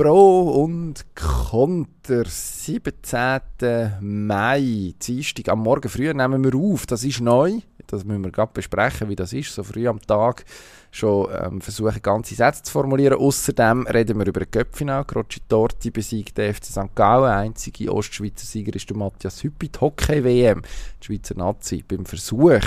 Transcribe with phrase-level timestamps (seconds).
[0.00, 2.24] Pro und Konter.
[2.24, 3.98] 17.
[4.00, 6.86] Mai, Dienstag am Morgen früh nehmen wir auf.
[6.86, 7.58] Das ist neu.
[7.86, 9.54] Das müssen wir gerade besprechen, wie das ist.
[9.54, 10.46] So früh am Tag
[10.90, 13.18] schon ähm, versuchen, ganze Sätze zu formulieren.
[13.18, 15.04] Außerdem reden wir über den Köpfinal.
[15.04, 16.94] Grocci Torti besiegt den FC St.
[16.94, 17.30] Gallen.
[17.30, 19.68] Einzige Ostschweizer Sieger ist der Matthias Hüppi.
[19.68, 22.64] Die Hockey-WM, die Schweizer Nazi, beim Versuch,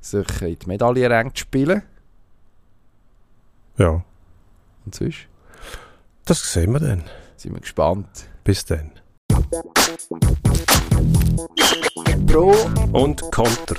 [0.00, 1.82] sich in die Medaillenränge zu spielen.
[3.78, 4.04] Ja.
[4.84, 5.26] Und sonst?
[6.28, 7.04] Das sehen wir dann.
[7.38, 8.28] Sind wir gespannt.
[8.44, 8.92] Bis dann.
[12.26, 12.54] Pro
[12.92, 13.76] und Konter.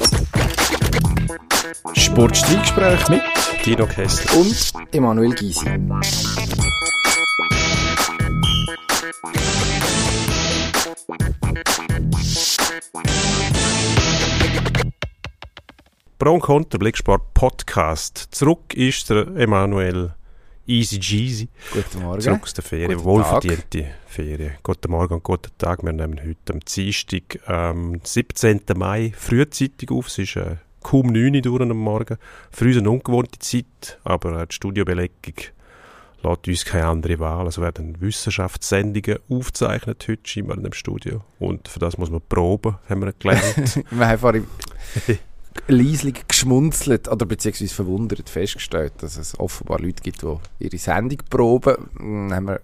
[1.93, 3.21] Sportstreitgespräch mit
[3.63, 5.63] Dino Kessler und Emanuel Gysi.
[16.17, 18.29] Pro und Konter Blicksport Podcast.
[18.31, 20.16] Zurück ist der Emanuel
[20.69, 21.49] Easy Jeezy.
[21.73, 22.21] Guten Morgen.
[22.21, 22.91] Zurück aus der Ferien.
[22.91, 24.51] Guten Wohlverdiente Ferien.
[24.61, 25.83] Guten Morgen und guten Tag.
[25.83, 28.61] Wir nehmen heute am Dienstag, ähm, 17.
[28.75, 30.05] Mai, frühzeitig auf.
[30.07, 32.17] Es ist äh, kaum 9 Uhr durch am Morgen.
[32.52, 35.33] Für uns eine ungewohnte Zeit, aber äh, die Studiobelegung
[36.21, 37.45] lässt uns keine andere Wahl.
[37.47, 41.23] Also werden Wissenschaftssendungen aufgezeichnet heute scheinbar in dem Studio.
[41.39, 43.83] Und für das muss man proben, haben wir gelernt.
[43.89, 44.47] Wir haben vorhin
[45.67, 51.75] leislich geschmunzelt oder beziehungsweise verwundert festgestellt, dass es offenbar Leute gibt, die ihre Sendung proben.
[51.97, 52.61] Dann haben wir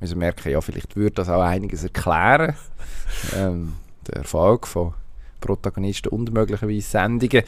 [0.00, 2.54] müssen merken, ja, vielleicht würde das auch einiges erklären.
[3.36, 3.74] ähm,
[4.06, 4.94] der Erfolg von
[5.40, 7.42] Protagonisten und möglicherweise Sendungen.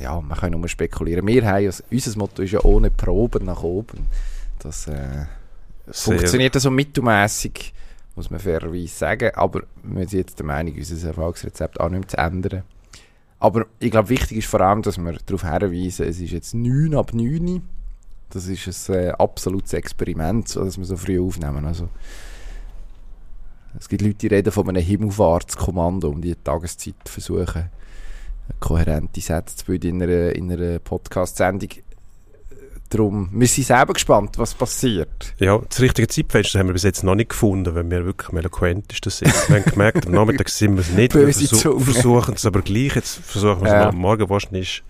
[0.00, 1.26] Ja, man kann nur spekulieren.
[1.26, 4.06] Wir haben, also, unser Motto ist ja ohne Proben nach oben.
[4.58, 5.26] Das äh,
[5.90, 7.72] funktioniert so mittelmäßig,
[8.14, 9.30] muss man fairerweise sagen.
[9.34, 12.62] Aber wir sind jetzt der Meinung, unser Erfolgsrezept auch nicht zu ändern.
[13.40, 16.94] Aber ich glaube, wichtig ist vor allem, dass wir darauf hinweisen, es ist jetzt 9
[16.94, 17.62] ab 9.
[18.28, 21.64] Das ist ein äh, absolutes Experiment, dass wir so früh aufnehmen.
[21.64, 21.88] Also,
[23.78, 27.70] es gibt Leute, die reden von einem Himmelfahrtskommando, um die Tageszeit versuchen,
[28.60, 31.70] kohärente Sätze zu bilden in einer, in einer Podcast-Sendung.
[32.90, 35.34] Darum, wir sind selber gespannt, was passiert.
[35.38, 38.36] Ja, das richtige Zeitfenster haben wir bis jetzt noch nicht gefunden, wenn wir wirklich am
[38.38, 39.32] eloquentesten sind.
[39.48, 41.14] Wir haben gemerkt, am Nachmittag sind wir es nicht.
[41.14, 41.80] Wir Böse versuch, Zunge.
[41.84, 42.96] versuchen es aber gleich.
[42.96, 43.78] Jetzt versuchen wir es Ja.
[43.78, 44.82] mal am Morgen wahrscheinlich.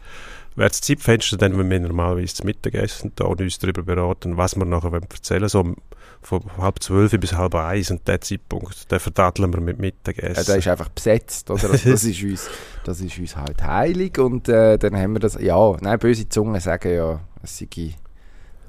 [0.56, 4.56] Wäre das Zeitfenster dann, wenn wir normalerweise zum Mittagessen da und uns darüber beraten, was
[4.56, 5.76] wir nachher wollen erzählen so um-
[6.22, 10.34] von halb zwölf bis halb eins und der Zeitpunkt, den verdatteln wir mit Mittagessen.
[10.36, 11.70] Ja, der ist einfach besetzt, oder?
[11.70, 12.50] Also das, ist uns,
[12.84, 16.60] das ist uns halt heilig und äh, dann haben wir das, ja, nein, böse Zungen
[16.60, 17.68] sagen ja, es sei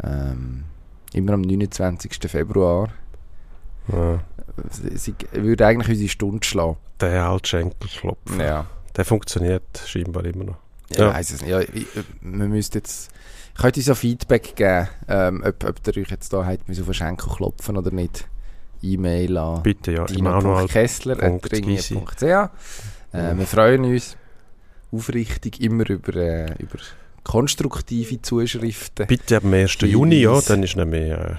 [0.03, 0.63] ähm,
[1.13, 2.11] immer am 29.
[2.31, 2.89] Februar.
[3.91, 4.19] ja,
[4.69, 6.77] sei- würde eigentlich unsere Stunde schlagen.
[7.01, 8.65] der Altschenkelklopf, Ja.
[8.95, 10.57] der funktioniert scheinbar immer noch.
[10.91, 11.13] Ich Ja.
[11.13, 11.49] weiss es nicht.
[11.51, 11.87] Ja, ich,
[12.21, 13.11] man müsste jetzt,
[13.55, 16.81] ich könnte uns so Feedback geben, ähm, ob, ob ihr euch jetzt da habt, müssen
[16.81, 18.27] auf den Schenkel klopfen oder nicht.
[18.83, 22.49] E-Mail an Bitte, ja, dino.kessler.ringe.ch
[23.13, 24.17] äh, Wir freuen uns
[24.91, 26.77] aufrichtig immer über, äh, über
[27.23, 29.07] konstruktive Zuschriften.
[29.07, 29.77] Bitte ab dem 1.
[29.81, 30.45] Juni, ja, Hinweis.
[30.45, 31.35] dann ist nämlich äh,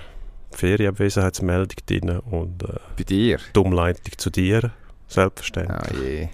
[0.52, 3.38] Ferienabwesenheitsmeldung drin und äh, Bei dir?
[3.54, 4.70] die Umleitung zu dir,
[5.08, 5.78] selbstverständlich.
[5.78, 6.28] Ah je.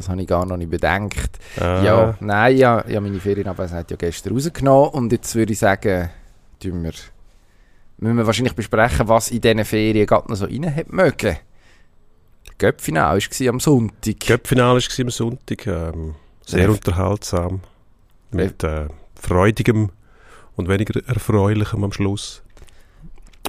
[0.00, 1.38] Das habe ich gar noch nicht bedenkt.
[1.58, 6.08] Ah, Ja, nein, ja, ja meine Ferienabwesenheit ja gestern rausgenommen und jetzt würde ich sagen,
[6.58, 6.92] tun wir,
[7.98, 11.36] müssen wir wahrscheinlich besprechen, was in diesen Ferien gerade noch so rein hat mögen.
[12.56, 14.20] Göppfinal war am Sonntag.
[14.20, 16.14] Cup-Finale war am Sonntag, ähm,
[16.46, 16.70] sehr Ja.
[16.70, 17.60] unterhaltsam,
[18.30, 18.88] mit äh,
[19.20, 19.90] freudigem
[20.56, 22.42] und weniger erfreulichem am Schluss.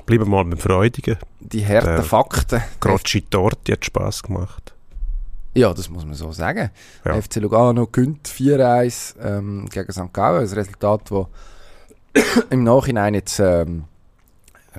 [0.05, 1.15] Bleiben wir mal beim Freudigen.
[1.39, 2.61] Die harten Fakten.
[2.81, 4.73] Grocci Torti hat Spass gemacht.
[5.53, 6.71] Ja, das muss man so sagen.
[7.03, 7.21] Ja.
[7.21, 10.13] FC Lugano gewinnt 4-1 ähm, gegen St.
[10.13, 10.47] Gallen.
[10.47, 11.25] Ein Resultat, das
[12.49, 13.85] im Nachhinein jetzt ähm,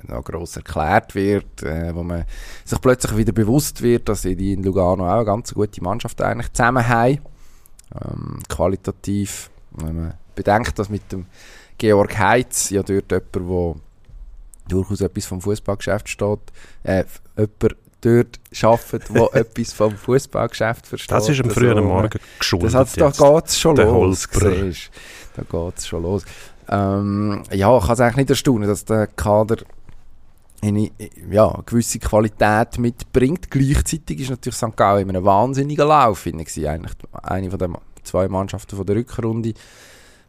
[0.07, 2.25] noch gross erklärt wird, äh, wo man
[2.65, 6.51] sich plötzlich wieder bewusst wird, dass die in Lugano auch eine ganz gute Mannschaft eigentlich
[6.53, 7.19] zusammen haben.
[7.93, 11.27] Ähm, qualitativ, wenn man bedenkt, dass mit dem
[11.77, 13.75] Georg Heitz ja dort jemand, der
[14.67, 16.39] durchaus etwas vom Fußballgeschäft steht,
[16.83, 17.03] äh,
[17.37, 21.11] jemand dort arbeitet, der etwas vom Fußballgeschäft versteht.
[21.11, 22.67] Das ist am Also, frühen äh, Morgen geschuldet.
[22.67, 23.19] das hat's, da jetzt.
[23.19, 24.27] geht's schon los.
[24.31, 24.91] Siehst.
[25.35, 26.23] Da geht's schon los.
[26.69, 29.57] Ähm, ja, ich kann es eigentlich nicht erstaunen, dass der Kader
[30.61, 30.89] eine,
[31.29, 33.51] ja, eine gewisse Qualität mitbringt.
[33.51, 34.75] Gleichzeitig ist natürlich St.
[34.77, 38.95] Gallen in einem wahnsinnigen Lauf finde ich, eigentlich eine von den zwei Mannschaften von der
[38.95, 39.53] Rückrunde.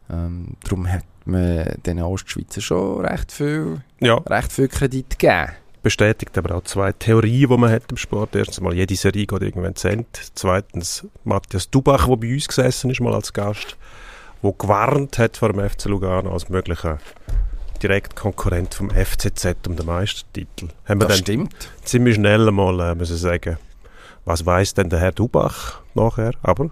[0.09, 5.51] Ähm, darum hat man den Ostschweizer schon recht viel, Ja, recht viel Kredit gegeben.
[5.85, 8.35] Bestätigt aber auch zwei Theorien, die man hat im Sport.
[8.35, 10.07] Erstens mal, jede Serie geht irgendwann zu Ende.
[10.33, 13.77] Zweitens, Matthias Dubach, der bei uns gesessen ist, mal als Gast,
[14.41, 16.97] der gewarnt hat vor dem FC Lugano als möglichen
[17.83, 20.69] direkt Konkurrent vom FCZ um den Meistertitel.
[20.85, 21.69] Haben wir Das dann stimmt.
[21.83, 23.59] ziemlich schnell mal äh, müssen sagen,
[24.25, 26.31] was weiß denn der Herr Dubach nachher?
[26.41, 26.71] Aber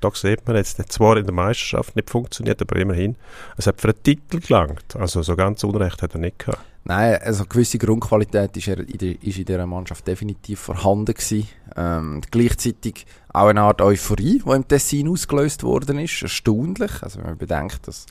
[0.00, 3.16] da sieht man jetzt, zwar in der Meisterschaft nicht funktioniert, aber immerhin,
[3.56, 4.94] es hat für einen Titel gelangt.
[4.94, 6.60] Also so ganz Unrecht hat er nicht gehabt.
[6.88, 11.48] Nein, also eine gewisse Grundqualität ist, er in dieser Mannschaft definitiv vorhanden gewesen.
[11.74, 16.22] Ähm, gleichzeitig auch eine Art Euphorie, die im Tessin ausgelöst worden ist.
[16.22, 17.02] Erstaunlich.
[17.02, 18.06] Also wenn man bedenkt, dass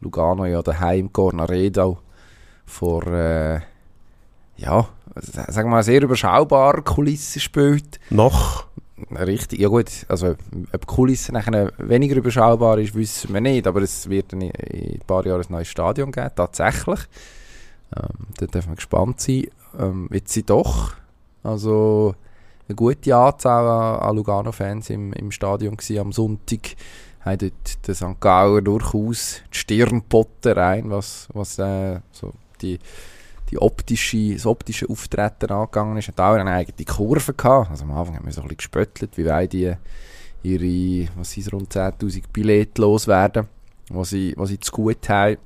[0.00, 1.98] Lugano ja daheim Cornaredo
[2.64, 3.60] vor, äh,
[4.56, 8.00] ja, sagen wir mal, sehr überschaubarer Kulisse spielt.
[8.10, 8.66] Noch,
[9.10, 10.36] Richtig, ja gut, also
[10.72, 15.00] ob die Kulisse nachher weniger überschaubar ist, wissen wir nicht, aber es wird in ein
[15.06, 17.00] paar Jahren ein neues Stadion geben, tatsächlich.
[17.94, 19.48] Ähm, da dürfen wir gespannt sein.
[19.78, 20.94] Ähm, jetzt sind doch
[21.42, 22.14] also
[22.68, 26.76] eine gute Anzahl an, an Lugano-Fans im, im Stadion gewesen am Sonntag.
[27.20, 28.20] Haben dort den St.
[28.20, 32.78] Gauer durchaus die Stirn geboten rein, was, was äh, so die
[33.50, 37.70] die optische, das optische Auftreten angegangen ist, hat auch eine eigene Kurve gehabt.
[37.70, 39.72] Also am Anfang haben wir so ein bisschen gespöttelt, wie weit die
[40.42, 43.46] ihre, was sind rund 10'000 Billette loswerden,
[43.88, 45.38] was sie, was sie zu gut haben.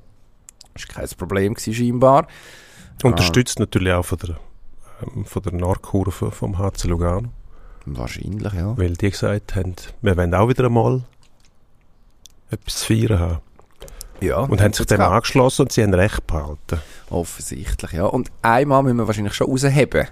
[0.73, 2.27] Das war kein Problem gewesen, scheinbar.
[3.03, 4.35] unterstützt natürlich auch von der,
[5.15, 7.29] ähm, von der Nordkurve vom HC Lugano,
[7.85, 8.77] Wahrscheinlich, ja.
[8.77, 11.01] weil die gesagt haben, wir wollen auch wieder einmal
[12.51, 13.39] etwas zu feiern haben.
[14.19, 15.13] ja Und haben sich dem gehabt.
[15.15, 16.79] angeschlossen und sie haben recht behalten.
[17.09, 18.05] Offensichtlich, ja.
[18.05, 20.07] Und einmal müssen wir wahrscheinlich schon rausheben.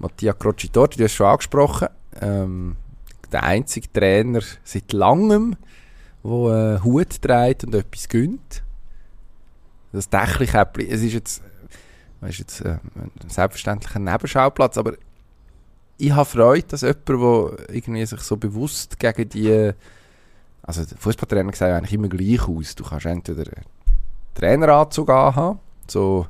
[0.00, 1.88] Mattia Crocitorti, du hast es schon angesprochen,
[2.20, 2.76] ähm,
[3.30, 5.56] der einzige Trainer seit langem,
[6.24, 8.63] der einen Hut trägt und etwas gönnt.
[9.94, 11.42] Das Dächlikäppli, es ist jetzt,
[12.22, 12.78] ist jetzt äh,
[13.28, 14.94] selbstverständlich Nebenschauplatz, aber
[15.96, 19.70] ich habe Freude, dass jemand, der irgendwie sich so bewusst gegen die,
[20.62, 22.74] also Fußballtrainer sieht eigentlich immer gleich aus.
[22.74, 23.50] Du kannst entweder
[24.34, 26.26] Traineranzug anhaben, so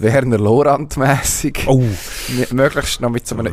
[0.00, 1.82] Werner Lorand-mässig, Oh,
[2.52, 3.50] möglichst noch mit so einer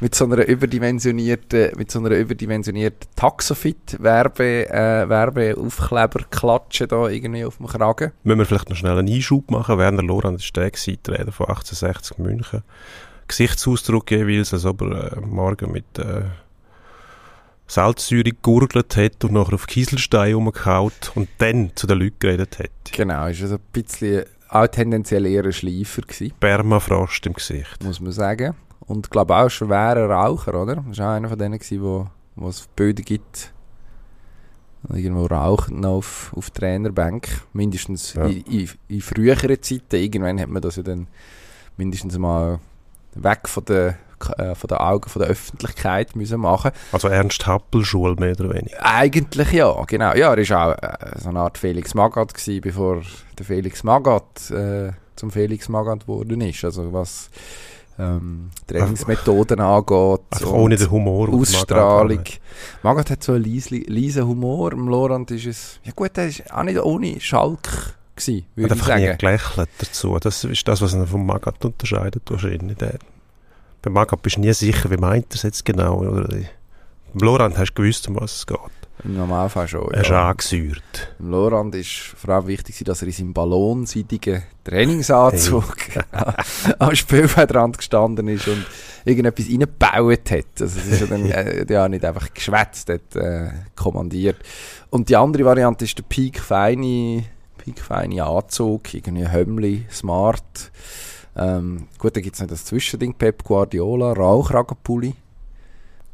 [0.00, 7.66] mit so einer überdimensionierten, mit so einer überdimensionierten Taxofit-Werbe, äh, Werbeaufkleber-Klatsche da irgendwie auf dem
[7.66, 8.12] Kragen.
[8.22, 9.78] Müssen wir vielleicht noch schnell einen Einschub machen.
[9.78, 12.62] Werner Lorand ist der gewesen, Trainer von 1860 München.
[13.26, 16.22] Gesichtsausdruck jeweils, als ob er äh, morgen mit äh,
[17.66, 22.92] Salzsäure gegurgelt hat und nachher auf Kieselstein rumgehaut und dann zu den Leuten geredet hat.
[22.92, 24.24] Genau, ist also ein bisschen
[24.54, 27.82] auch tendenziell eher ein Schleifer gewesen, Permafrost im Gesicht.
[27.82, 28.54] muss man sagen.
[28.80, 30.76] Und ich glaube auch schwerer Raucher, oder?
[30.88, 32.06] Das war auch einer von denen, gewesen, wo,
[32.36, 33.52] wo es Böden gibt,
[34.92, 37.28] irgendwo rauchen noch auf, auf Trainerbank.
[37.52, 38.26] Mindestens Ja.
[38.26, 39.96] in, in, in früheren Zeiten.
[39.96, 41.06] Irgendwann hat man das ja dann
[41.76, 42.58] mindestens mal
[43.14, 43.94] weg von den,
[44.38, 46.72] äh, von den Augen von der Öffentlichkeit müssen machen.
[46.92, 48.84] Also Ernst Happel-Schule mehr oder weniger.
[48.84, 50.14] Eigentlich ja, genau.
[50.14, 53.02] Ja, er war auch äh, so eine Art Felix Magath, gewesen, bevor
[53.38, 56.64] der Felix Magath äh, zum Felix Magath geworden ist.
[56.64, 57.30] Also was
[57.98, 60.20] ähm, Trainingsmethoden angeht.
[60.30, 61.28] Einfach ohne den Humor.
[61.28, 62.18] Ausstrahlung.
[62.18, 62.40] Magath
[62.82, 64.72] Magath hat so einen leisen, leisen Humor.
[64.72, 65.80] Im Lorand ist es...
[65.84, 70.18] Ja gut, er ist auch nicht ohne Schalk gewesen, Er hat einfach nie gelächelt dazu.
[70.20, 72.76] Das ist das, was ihn vom Magath unterscheidet wahrscheinlich.
[72.78, 72.98] Der,
[73.82, 75.98] bei Magath bist du nie sicher, wie meint er es jetzt genau.
[75.98, 76.28] Oder?
[76.28, 76.46] Beim
[77.20, 78.58] Lorand hast du gewusst, um was es geht.
[79.04, 80.30] Im Normalfall schon, Er ist ja.
[80.30, 81.12] angesäuert.
[81.18, 85.74] Im Lorand ist vor allem wichtig, dass er in seinem ballonseitigen Trainingsanzug
[86.78, 88.64] am Spielfeldrand gestanden ist und
[89.04, 90.60] irgendetwas reingebaut hat.
[90.60, 94.36] Also es ist ja dann äh, ja, nicht einfach geschwätzt, hat äh, kommandiert.
[94.90, 97.24] Und die andere Variante ist der Peak feine,
[97.58, 100.70] Peak feine Anzug, irgendwie Hömmli, smart.
[101.36, 105.14] Ähm, gut, dann gibt es noch das Zwischending, Pep Guardiola, Rauchragenpulli.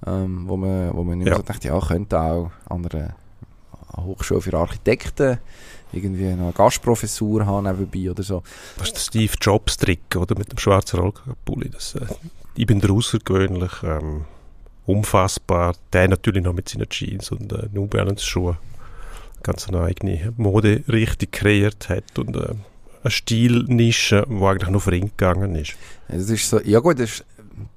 [0.07, 1.37] Ähm, wo man, wo man mehr Ja.
[1.37, 3.17] so dachte, ja, könnte auch an einer
[3.97, 5.39] Hochschule für Architekten
[5.93, 8.43] irgendwie eine Gastprofessur haben nebenbei oder so.
[8.77, 10.39] Das ist der Steve Jobs-Trick, oder?
[10.39, 11.69] Mit dem schwarzen Rollkragenpulli.
[11.69, 12.07] Äh,
[12.55, 14.25] ich bin der außergewöhnlich, ähm,
[14.87, 15.75] unfassbar.
[15.93, 18.57] Der natürlich noch mit seinen Jeans und äh, New Balance-Schuhen
[19.43, 22.55] ganz eine eigene Moderichtung kreiert hat und äh,
[23.03, 25.75] eine Stilnische, die eigentlich nur für ihn gegangen ist.
[26.09, 27.25] Es ist so, ja gut, das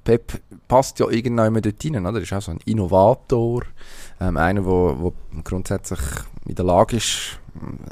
[0.03, 2.17] Pep passt ja irgendwann dort rein, oder?
[2.17, 3.63] Er ist auch so ein Innovator,
[4.19, 5.13] ähm, einer, wo, wo
[5.43, 5.99] grundsätzlich
[6.45, 7.39] in der Lage ist,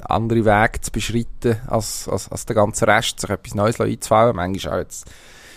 [0.03, 4.35] andere Wege zu beschreiten als, als, als der ganze Rest, sich etwas Neues einzubauen.
[4.35, 5.09] Manchmal auch jetzt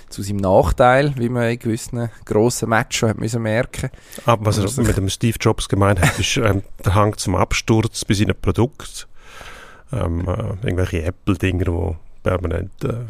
[0.08, 3.90] zu seinem Nachteil, wie man in gewissen grossen Matches schon hat müssen merken
[4.26, 8.04] Aber was er mit dem Steve Jobs gemeint hat, ist ähm, der Hang zum Absturz
[8.04, 9.06] bei seinen Produkten.
[9.92, 13.04] Ähm, äh, irgendwelche Apple-Dinger, die permanent äh,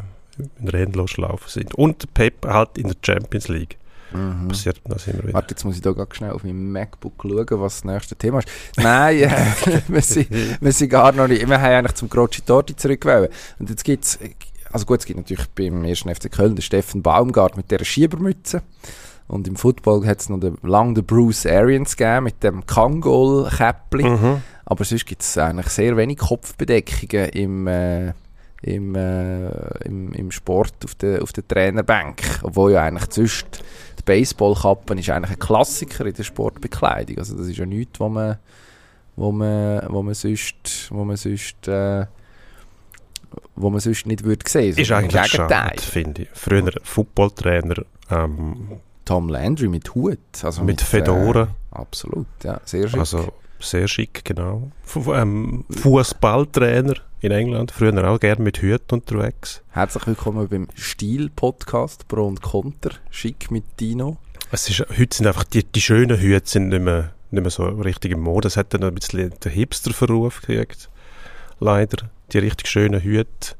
[0.59, 1.75] in der Endlosschlaufe sind.
[1.75, 3.77] Und Pep halt in der Champions League.
[4.11, 4.47] Mhm.
[4.47, 5.33] Passiert das immer wieder.
[5.33, 8.39] Warte, jetzt muss ich da ganz schnell auf meinem MacBook schauen, was das nächste Thema
[8.39, 8.47] ist.
[8.77, 9.29] Nein, äh,
[9.87, 11.47] wir, sind, wir sind gar noch nicht.
[11.47, 13.31] Wir haben eigentlich zum Grocci Torti zurückgewählt.
[13.59, 14.19] Und jetzt gibt es,
[14.71, 18.61] also gut, es gibt natürlich beim ersten FC Köln den Steffen Baumgart mit dieser Schiebermütze.
[19.27, 24.03] Und im Football hat es noch den, lang den Bruce Arians gegeben mit dem Kangol-Käppli.
[24.03, 24.41] Mhm.
[24.65, 28.13] Aber sonst gibt es eigentlich sehr wenig Kopfbedeckungen im, äh,
[28.61, 29.49] im, äh,
[29.85, 32.39] im, im Sport auf der, auf der Trainerbank.
[32.43, 33.63] Obwohl ja eigentlich sonst
[33.99, 37.17] die Baseballkappe ist eigentlich ein Klassiker in der Sportbekleidung.
[37.17, 38.37] Also das ist ja nichts, wo man,
[39.15, 42.05] wo man, wo man sonst, wo man sonst, äh,
[43.55, 44.75] wo man sonst nicht würde sehen.
[44.77, 46.29] Ist sondern im eigentlich schade, finde ich.
[46.33, 50.19] Früher Footballtrainer ähm, Tom Landry mit Hut.
[50.41, 51.43] Also mit Fedora.
[51.43, 52.99] Äh, absolut, ja, sehr schick.
[52.99, 54.71] Also sehr schick, genau.
[54.95, 59.63] Ähm, Fußballtrainer in England, früher auch gerne mit Hüten unterwegs.
[59.69, 62.91] Herzlich willkommen beim Stil-Podcast Pro und Konter.
[63.09, 64.17] Schick mit Dino.
[64.51, 67.63] Es ist, heute sind einfach die, die schönen Hüte sind nicht mehr, nicht mehr so
[67.65, 68.47] richtig im Mode.
[68.47, 70.89] Es hat dann ein bisschen den Hipster-Verruf gekriegt.
[71.59, 72.09] Leider.
[72.31, 73.55] Die richtig schönen Hüte,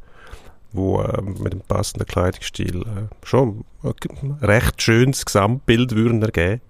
[0.71, 6.61] wo ähm, mit dem passenden Kleidungsstil äh, schon ein recht schönes Gesamtbild würden ergeben.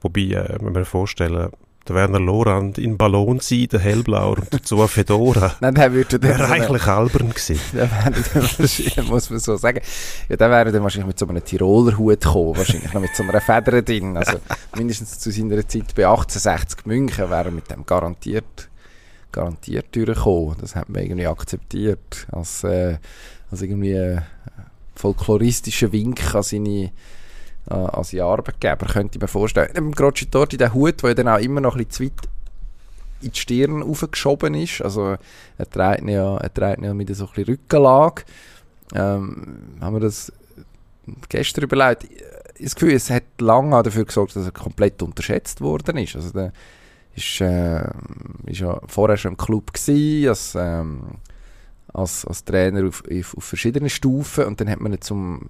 [0.00, 1.50] Wobei, äh, wenn wir uns vorstellen,
[1.88, 5.56] der Werner Lorand in Ballon sein, der Hellblauer und dazu eine Fedora.
[5.60, 7.60] Nein, der würde dann Wäre eigentlich albern gewesen.
[7.72, 9.80] Der wäre dann wahrscheinlich, muss man so sagen.
[10.28, 13.22] Ja, der wäre dann wahrscheinlich mit so einem Tiroler Hut gekommen, wahrscheinlich noch mit so
[13.22, 14.16] einer Feder drin.
[14.16, 14.38] Also
[14.76, 18.68] mindestens zu seiner Zeit bei 1860 München wäre er mit dem garantiert,
[19.32, 20.56] garantiert durchgekommen.
[20.60, 22.98] Das hat man irgendwie akzeptiert als, äh,
[23.50, 24.20] als irgendwie äh,
[24.94, 26.92] folkloristischer Wink an seine
[27.70, 29.70] äh, seine Arbeitgeber, könnte ich mir vorstellen.
[29.74, 32.28] Im Grocci Torti, der Hut, der dann auch immer noch ein bisschen zu weit
[33.22, 34.82] in die Stirn aufgeschoben ist.
[34.82, 35.16] Also
[35.58, 38.22] er trägt ihn ja, er trägt ja mit so ein bisschen Rückenlage.
[38.94, 40.32] Ähm, haben wir das
[41.28, 42.08] gestern überlegt.
[42.60, 46.16] Das Gefühl, es hat lange dafür gesorgt, dass er komplett unterschätzt worden ist.
[46.16, 46.52] Also der
[47.14, 47.84] ist, äh,
[48.46, 51.02] ist ja vorher schon im Club gewesen, als, ähm,
[51.92, 55.48] als, als Trainer auf, auf, auf verschiedenen Stufen und dann hat man ihn zum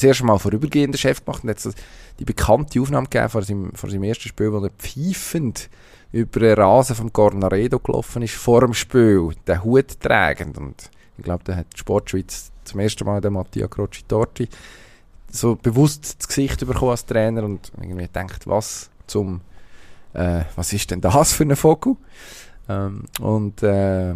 [0.00, 1.74] zuerst mal vorübergehender Chef gemacht und hat
[2.18, 5.68] die bekannte Aufnahme gegeben vor seinem, vor seinem ersten Spiel, wo er pfeifend
[6.12, 10.58] über den Rasen vom Cornaredo gelaufen ist, vor dem Spiel, den Hut tragend.
[10.58, 14.48] Und ich glaube, da hat die Sportschweiz zum ersten Mal den Mattia Crocci Torti
[15.30, 19.40] so bewusst das Gesicht bekommen als Trainer und irgendwie denkt, was zum,
[20.14, 21.96] äh, was ist denn das für ein Vogel?
[22.68, 24.14] Ähm, und äh,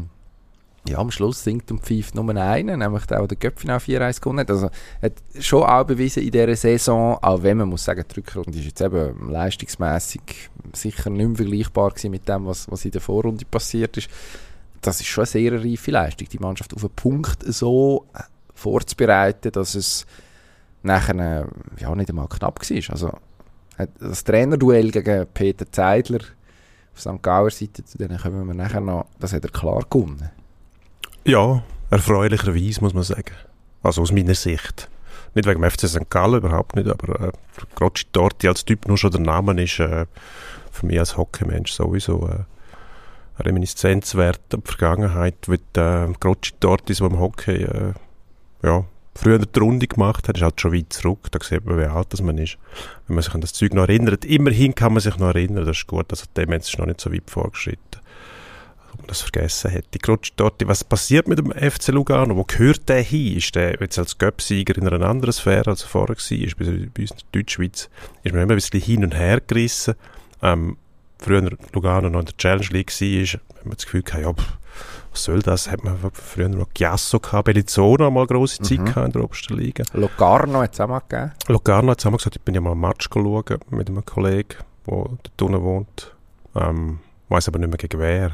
[0.86, 4.40] ja, am Schluss singt und pfeift nur einen, nämlich der, der den Göpfinau 4-1 gewonnen
[4.40, 4.50] hat.
[4.50, 8.58] Also hat schon auch bewiesen in dieser Saison, auch wenn man muss sagen, die Rückrunde
[8.58, 13.00] ist jetzt eben leistungsmässig sicher nicht mehr vergleichbar gewesen mit dem, was, was in der
[13.00, 14.08] Vorrunde passiert ist.
[14.82, 18.06] Das ist schon eine sehr reife Leistung, die Mannschaft auf einen Punkt so
[18.54, 20.06] vorzubereiten, dass es
[20.82, 21.46] nachher äh,
[21.80, 22.90] ja, nicht einmal knapp war.
[22.90, 23.10] Also
[23.98, 26.20] das Trainerduell gegen Peter Zeidler
[26.92, 27.22] auf St.
[27.22, 30.30] Gauer Seite, zu denen kommen wir nachher noch, das hat er klar gewonnen.
[31.26, 33.32] Ja, erfreulicherweise muss man sagen.
[33.82, 34.90] Also aus meiner Sicht.
[35.34, 36.10] Nicht wegen dem FC St.
[36.10, 37.32] Gallen, überhaupt nicht, aber äh,
[37.76, 40.04] Grocci Torti als Typ, nur schon der Name ist äh,
[40.70, 42.44] für mich als Hockeymensch sowieso äh,
[43.36, 47.94] ein Reminiszenzwert an die Vergangenheit, weil äh, Grocci Torti so im Hockey äh,
[48.62, 51.84] ja, früher die Runde gemacht hat, ist halt schon weit zurück, da sieht man, wie
[51.84, 52.58] alt das man ist.
[53.06, 55.78] Wenn man sich an das Zeug noch erinnert, immerhin kann man sich noch erinnern, das
[55.78, 58.03] ist gut, also dem ist noch nicht so weit vorgeschritten
[59.06, 59.98] das vergessen hätte.
[59.98, 62.36] Grutsch dort, was passiert mit dem FC Lugano?
[62.36, 63.36] Wo gehört der hin?
[63.36, 66.16] Ist der jetzt als Göpsieger in einer anderen Sphäre, als er vorher war?
[66.16, 67.88] Ist bei, uns in der Deutschschweiz
[68.22, 69.94] ist man immer ein bisschen hin und her gerissen.
[70.42, 70.76] Ähm,
[71.18, 74.34] früher Lugano noch in der Challenge League war, hat man das Gefühl gehabt, ja,
[75.10, 75.70] was soll das?
[75.70, 79.04] Hat man früher noch Giasso gehabt, Bellinzona mal grosse Zeit Mhm.
[79.04, 79.84] in der obersten Liga.
[79.92, 81.32] Locarno hat es auch mal gegeben.
[81.46, 83.08] Locarno hat zusammen gesagt, ich bin ja mal einen Match
[83.70, 84.56] mit einem Kollegen,
[84.86, 86.14] der dort unten wohnt.
[86.56, 88.32] Ähm, weiß aber nicht mehr gegen wer.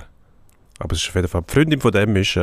[0.81, 2.41] Aber es ist auf jeden Fall, die Freundin von dem ist äh,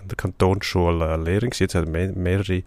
[0.00, 1.50] an der Kantonsschule äh, Lehrerin.
[1.52, 2.62] Jetzt hat mehr, mehrere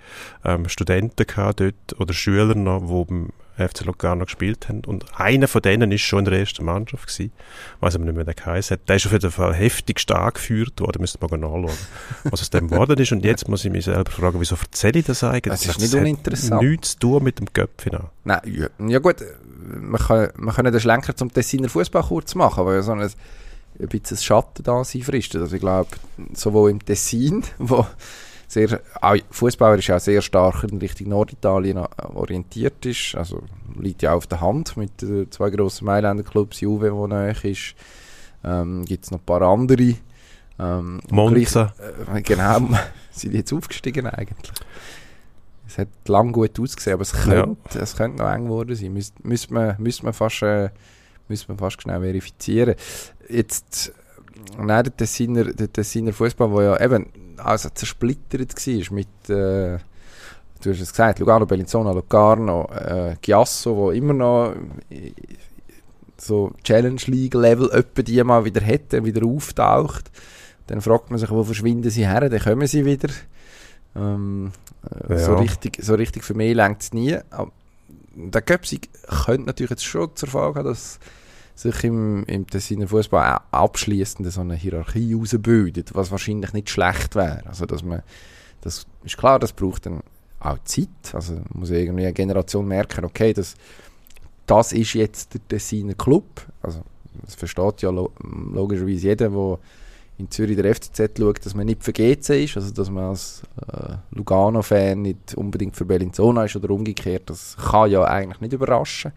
[0.46, 4.82] ähm, Studenten gehabt dort, oder Schüler noch, die beim FC Locarno gespielt haben.
[4.86, 7.32] Und einer von denen ist schon in der ersten Mannschaft gewesen.
[7.80, 8.90] Weiß aber nicht mehr, der geheißen hat.
[8.90, 11.02] Der ist auf jeden Fall heftig stark geführt worden.
[11.02, 11.78] Müsste man mal nachschauen,
[12.26, 13.12] was aus dem geworden ist.
[13.12, 15.54] Und jetzt muss ich mich selber fragen, wieso erzähle ich das eigentlich?
[15.54, 16.62] Es ist nicht hat uninteressant.
[16.62, 18.10] nichts zu tun mit dem Göpfinal.
[18.24, 19.18] Nein, ja, ja gut,
[19.66, 23.10] man kann, man kann den Schlenker zum Tessiner Fußball kurz machen, weil so ein,
[23.80, 25.42] ein bisschen Schatten da sein fristet.
[25.42, 25.90] Also ich glaube,
[26.34, 27.86] sowohl im Tessin, wo
[28.48, 33.42] sehr, auch Fußballer ist ja sehr stark in Richtung Norditalien äh, orientiert ist, also
[33.80, 37.36] liegt ja auch auf der Hand mit den zwei grossen Mailänder Clubs, Juve, wo nahe
[37.44, 37.76] ist,
[38.44, 39.96] ähm, gibt es noch ein paar andere.
[40.60, 41.74] Ähm, Monza.
[42.06, 42.70] Gleich, äh, genau,
[43.12, 44.54] sind die jetzt aufgestiegen eigentlich?
[45.74, 47.82] es hat lang gut ausgesehen, aber es könnte, ja.
[47.82, 48.94] es könnte noch eng geworden sein.
[48.94, 50.70] Müsste müsst man, müsst man, fast, äh,
[51.28, 52.76] müsst man fast genau verifizieren.
[53.30, 53.94] Jetzt,
[54.58, 59.78] nein, der Tessiner, der Tessiner Fußball, der ja eben also zersplittert war mit, äh,
[60.62, 64.54] du hast es gesagt, Lugano, Bellinzona, Locarno, äh, Giasso, wo immer noch
[66.18, 70.12] so Challenge League Level etwa die mal wieder hätte, wieder auftaucht.
[70.68, 72.30] Dann fragt man sich, wo verschwinden sie her?
[72.30, 73.10] Dann kommen sie wieder.
[73.96, 74.52] Ähm,
[75.08, 75.20] äh, ja.
[75.20, 77.18] so, richtig, so richtig für mich längt es nie.
[78.16, 81.00] Der Köpsig könnte natürlich jetzt schon zur Folge haben, dass
[81.56, 87.44] sich im, im Tessiner Fußball abschließend so eine Hierarchie herausbildet, was wahrscheinlich nicht schlecht wäre.
[87.46, 88.02] Also, dass man,
[88.62, 90.02] das ist klar, das braucht dann
[90.40, 90.90] auch Zeit.
[91.14, 93.56] Also, muss irgendwie eine Generation merken, okay, das,
[94.46, 96.46] das ist jetzt der Tessiner Club.
[96.62, 96.82] Also,
[97.24, 99.60] das versteht ja logischerweise jeder, der
[100.18, 103.42] in Zürich der FCZ schaut, dass man nicht für GC ist, also dass man als
[103.68, 109.12] äh, Lugano-Fan nicht unbedingt für Bellinzona ist oder umgekehrt, das kann ja eigentlich nicht überraschen.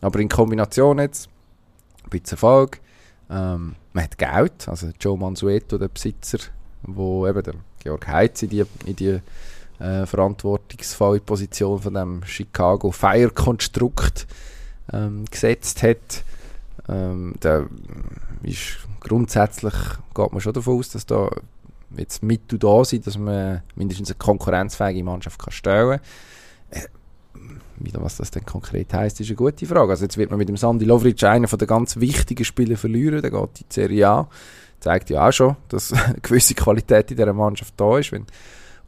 [0.00, 1.28] Aber in Kombination jetzt,
[2.04, 2.80] ein bisschen Erfolg,
[3.30, 6.38] ähm, man hat Geld, also Joe Mansueto, der Besitzer,
[6.82, 9.20] wo eben der Georg Heitz in die, in die
[9.78, 14.26] äh, verantwortungsvolle Position von dem Chicago Fire Konstrukt
[14.92, 16.24] ähm, gesetzt hat,
[16.88, 17.66] ähm, der
[18.42, 19.74] ist grundsätzlich
[20.14, 21.30] geht man schon davon aus, dass da
[21.96, 26.00] jetzt Mittel da sind, dass man mindestens eine konkurrenzfähige Mannschaft kann stellen
[26.70, 26.82] kann.
[26.82, 26.88] Äh,
[27.94, 29.90] was das denn konkret heisst, ist eine gute Frage.
[29.90, 33.22] Also jetzt wird man mit dem Sandy Lovric einen von den ganz wichtigen Spieler verlieren,
[33.22, 34.28] der geht in die Serie A.
[34.80, 38.12] Zeigt ja auch schon, dass eine gewisse Qualität in dieser Mannschaft da ist.
[38.12, 38.26] Wenn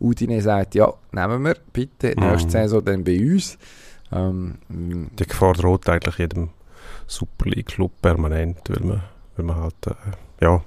[0.01, 2.31] Udine sagt, ja, nehmen wir bitte, mhm.
[2.31, 3.59] nächste Saison dann bei uns.
[4.13, 6.51] Ähm, die Gefahr droht eigentlich jedem
[7.11, 9.03] Super League Club permanent, weil man
[9.41, 10.63] weil man halt, äh, ja,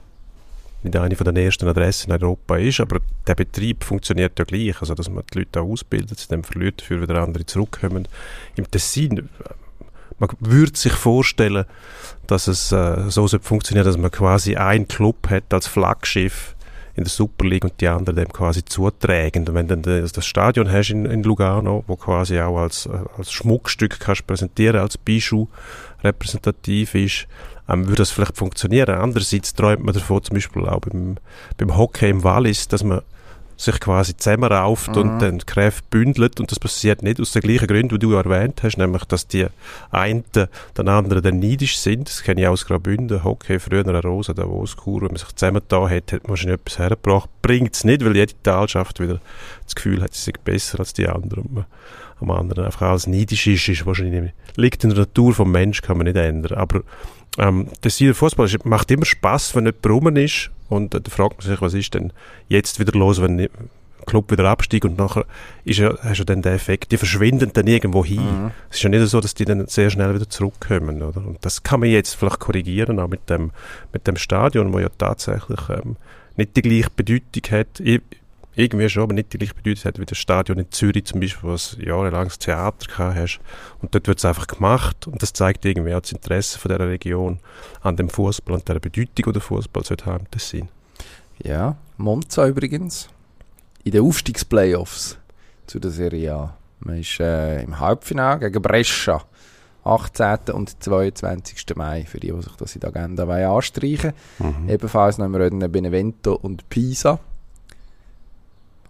[0.84, 4.80] nicht eine von den ersten Adressen in Europa ist, aber der Betrieb funktioniert ja gleich,
[4.82, 8.08] also dass man die Leute auch ausbildet, dann verliert dafür wieder andere zurückkommen.
[8.56, 9.24] Im Tessin, äh,
[10.20, 11.66] man würde sich vorstellen,
[12.28, 16.56] dass es äh, so funktioniert, dass man quasi einen Club hat als Flaggschiff
[16.96, 19.48] in der Super League und die anderen dem quasi zutragen.
[19.48, 22.92] Und wenn du dann das Stadion hast in, in Lugano, wo quasi auch als, äh,
[23.18, 25.48] als Schmuckstück kannst präsentieren, als Bijou
[26.04, 27.28] repräsentativ ist,
[27.70, 28.96] ähm, würde das vielleicht funktionieren.
[28.96, 31.18] Andererseits träumt man davon, zum Beispiel auch beim,
[31.58, 33.02] beim Hockey im Wallis, dass man
[33.56, 35.02] sich quasi zusammenrauft mhm.
[35.02, 38.64] und dann Kräfte bündelt und das passiert nicht aus den gleichen Gründen, die du erwähnt
[38.64, 39.48] hast, nämlich, dass die
[39.92, 40.24] einen
[40.78, 42.10] den anderen dann neidisch sind.
[42.10, 45.90] Das kenne ich aus Graubünden, Hockey, früher eine Rosa, der Davos-Kur, wenn man sich zusammengetan
[45.90, 47.30] hat, hat man schon etwas hergebracht.
[47.42, 49.20] Bringt es nicht, weil jede Talschaft wieder
[49.64, 51.66] das Gefühl hat, sie sei besser als die anderen
[52.24, 55.98] am anderen einfach alles neidisch ist, ist wahrscheinlich, liegt in der Natur vom Mensch, kann
[55.98, 56.58] man nicht ändern.
[56.58, 56.82] Aber
[57.38, 61.48] ähm, das Fußball macht immer Spaß, wenn jemand rum ist und äh, da fragt man
[61.48, 62.14] sich, was ist denn
[62.48, 63.50] jetzt wieder los, wenn der
[64.06, 65.26] Club wieder absteigt und nachher
[65.64, 68.18] ist ja, hast du dann den Effekt, die verschwinden dann irgendwo hin.
[68.18, 68.52] Mhm.
[68.70, 71.26] Es ist ja nicht so, dass die dann sehr schnell wieder zurückkommen, oder?
[71.26, 73.52] Und das kann man jetzt vielleicht korrigieren, auch mit dem,
[73.94, 75.96] mit dem Stadion, wo ja tatsächlich ähm,
[76.36, 77.80] nicht die gleiche Bedeutung hat.
[77.80, 78.02] Ich,
[78.56, 81.50] irgendwie schon, aber nicht die gleiche Bedeutung hat wie das Stadion in Zürich zum Beispiel,
[81.50, 83.40] wo es jahrelang das Theater gehabt hast.
[83.82, 86.88] Und dort wird es einfach gemacht und das zeigt irgendwie auch das Interesse von dieser
[86.88, 87.40] Region
[87.82, 90.70] an dem Fußball und der Bedeutung, die der Fußball sollte haben, das sein.
[91.44, 93.10] Ja, Monza übrigens,
[93.84, 95.18] in den Aufstiegsplayoffs
[95.68, 96.58] zu der Serie A.
[96.80, 99.24] Man ist äh, im Halbfinale gegen Brescia.
[99.86, 100.54] 18.
[100.54, 101.76] und 22.
[101.76, 104.64] Mai, für die, die sich das in der Agenda anstreichen wollen.
[104.64, 104.70] Mhm.
[104.70, 107.20] Ebenfalls im Rennen Benevento und Pisa.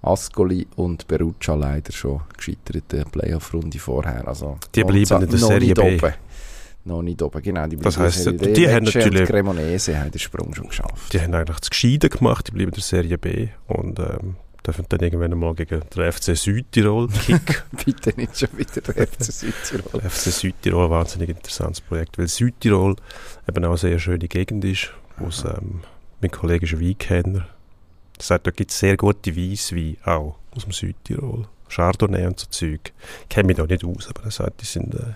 [0.04, 4.28] Ascoli und Perugia leider schon gescheitert in der Playoff-Runde vorher.
[4.28, 5.96] Also die bleiben in der Serie B.
[5.96, 6.13] Oben.
[6.86, 7.66] Noch nicht oben, genau.
[7.66, 9.30] Die das heisst, die, die haben natürlich...
[9.30, 11.13] Cremonese haben den Sprung schon geschafft.
[11.13, 14.36] Die haben eigentlich das Gescheide gemacht, die bleiben in der Serie B und ähm,
[14.66, 17.56] dürfen dann irgendwann mal gegen den FC Südtirol kicken.
[17.86, 20.02] Bitte nicht schon wieder der FC Südtirol.
[20.02, 22.98] Der FC Südtirol, wahnsinnig interessantes Projekt, weil Südtirol
[23.48, 25.82] eben auch eine sehr schöne Gegend ist, wo ähm,
[26.22, 27.48] mein Kollege ist ein Weinkenner,
[28.24, 31.48] er sagt, da gibt es sehr gute Weissweine auch aus dem Südtirol.
[31.70, 32.94] Chardonnay und so Zeug.
[33.24, 34.94] Ich kenne mich da nicht aus, aber er sagt, die sind...
[34.94, 35.14] Äh,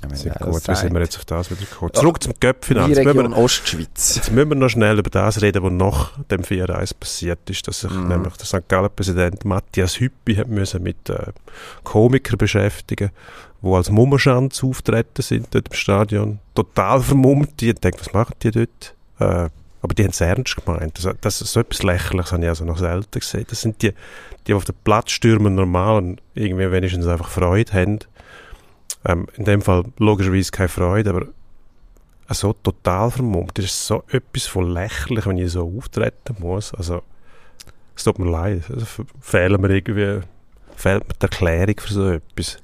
[0.00, 1.92] ja, sehr gut, wie sind wir jetzt auf das wieder gekommen?
[1.92, 2.94] Zurück zum Göppfinale.
[2.94, 4.14] Die Region Ostschweiz.
[4.14, 7.80] Jetzt müssen wir noch schnell über das reden, was nach dem 4-1 passiert ist, dass
[7.80, 8.06] sich mm.
[8.06, 8.68] nämlich der St.
[8.68, 11.32] Gallen-Präsident Matthias Hüppi hat müssen mit äh,
[11.82, 13.10] Komikern beschäftigen,
[13.60, 16.38] die als Mummenschanz auftreten sind dort im Stadion.
[16.54, 17.60] Total vermummt.
[17.60, 18.94] Die denken, was machen die dort?
[19.18, 21.04] Äh, aber die haben es ernst gemeint.
[21.04, 23.46] Das, das so etwas Lächerliches, habe ich also noch selten gesehen.
[23.48, 23.92] Das sind die,
[24.46, 27.98] die auf den Platz stürmen normal und irgendwie wenigstens einfach Freude haben.
[29.04, 31.26] Ähm, in dem Fall logischerweise keine Freude, aber
[32.30, 33.56] so total vermummt.
[33.56, 36.74] Das ist so etwas von lächerlich, wenn ich so auftreten muss.
[36.74, 37.02] Also,
[37.96, 38.64] es tut mir leid.
[38.68, 38.86] Also,
[39.20, 40.20] fehlen mir irgendwie
[40.78, 42.58] fehlt mir die Erklärung für so etwas.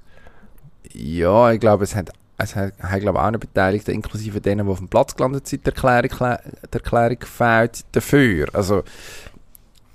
[0.92, 4.78] Ja, ich glaube, es hat, es hat glaube auch eine Beteiligte, inklusive denen, die auf
[4.78, 6.38] dem Platz gelandet sind, die Erklärung,
[6.72, 8.48] die fehlt dafür.
[8.52, 8.78] Also,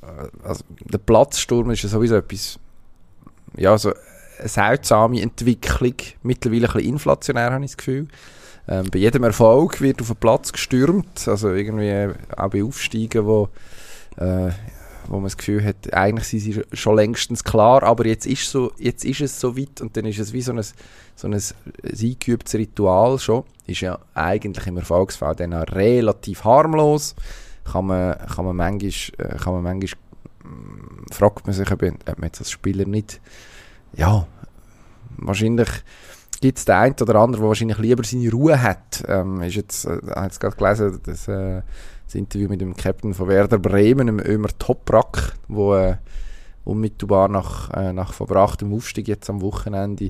[0.02, 2.60] äh, also der Platzsturm ist ja sowieso etwas,
[3.58, 3.93] ja, so
[4.39, 8.08] eine seltsame Entwicklung, mittlerweile ein bisschen inflationär, habe ich das Gefühl.
[8.67, 13.49] Ähm, bei jedem Erfolg wird auf den Platz gestürmt, also irgendwie auch bei Aufsteigen, wo,
[14.17, 14.52] äh,
[15.10, 18.72] wo man das Gefühl hat, eigentlich sind sie schon längstens klar, aber jetzt ist, so,
[18.78, 20.62] jetzt ist es so weit und dann ist es wie so ein,
[21.15, 21.41] so ein,
[21.84, 23.43] eingeübtes Ritual schon.
[23.65, 27.15] Ist ja eigentlich im Erfolgsfall dann auch relativ harmlos.
[27.63, 30.00] Kann man, kann man manchmal, äh, kann man manchmal
[30.43, 33.19] mm, fragt man sich, ob man jetzt als Spieler nicht,
[33.93, 34.28] ja,
[35.17, 35.69] wahrscheinlich
[36.39, 39.04] gibt es den einen oder anderen, der wahrscheinlich lieber seine Ruhe hat.
[39.08, 41.62] Ähm, ist jetzt, äh, habe jetzt gerade gelesen, das, äh,
[42.10, 45.98] das Interview mit dem Captain von Werder Bremen, dem Ömer Toprak, wo äh,
[46.63, 50.10] unmittelbar nach, äh, nach verbrachtem Aufstieg jetzt am Wochenende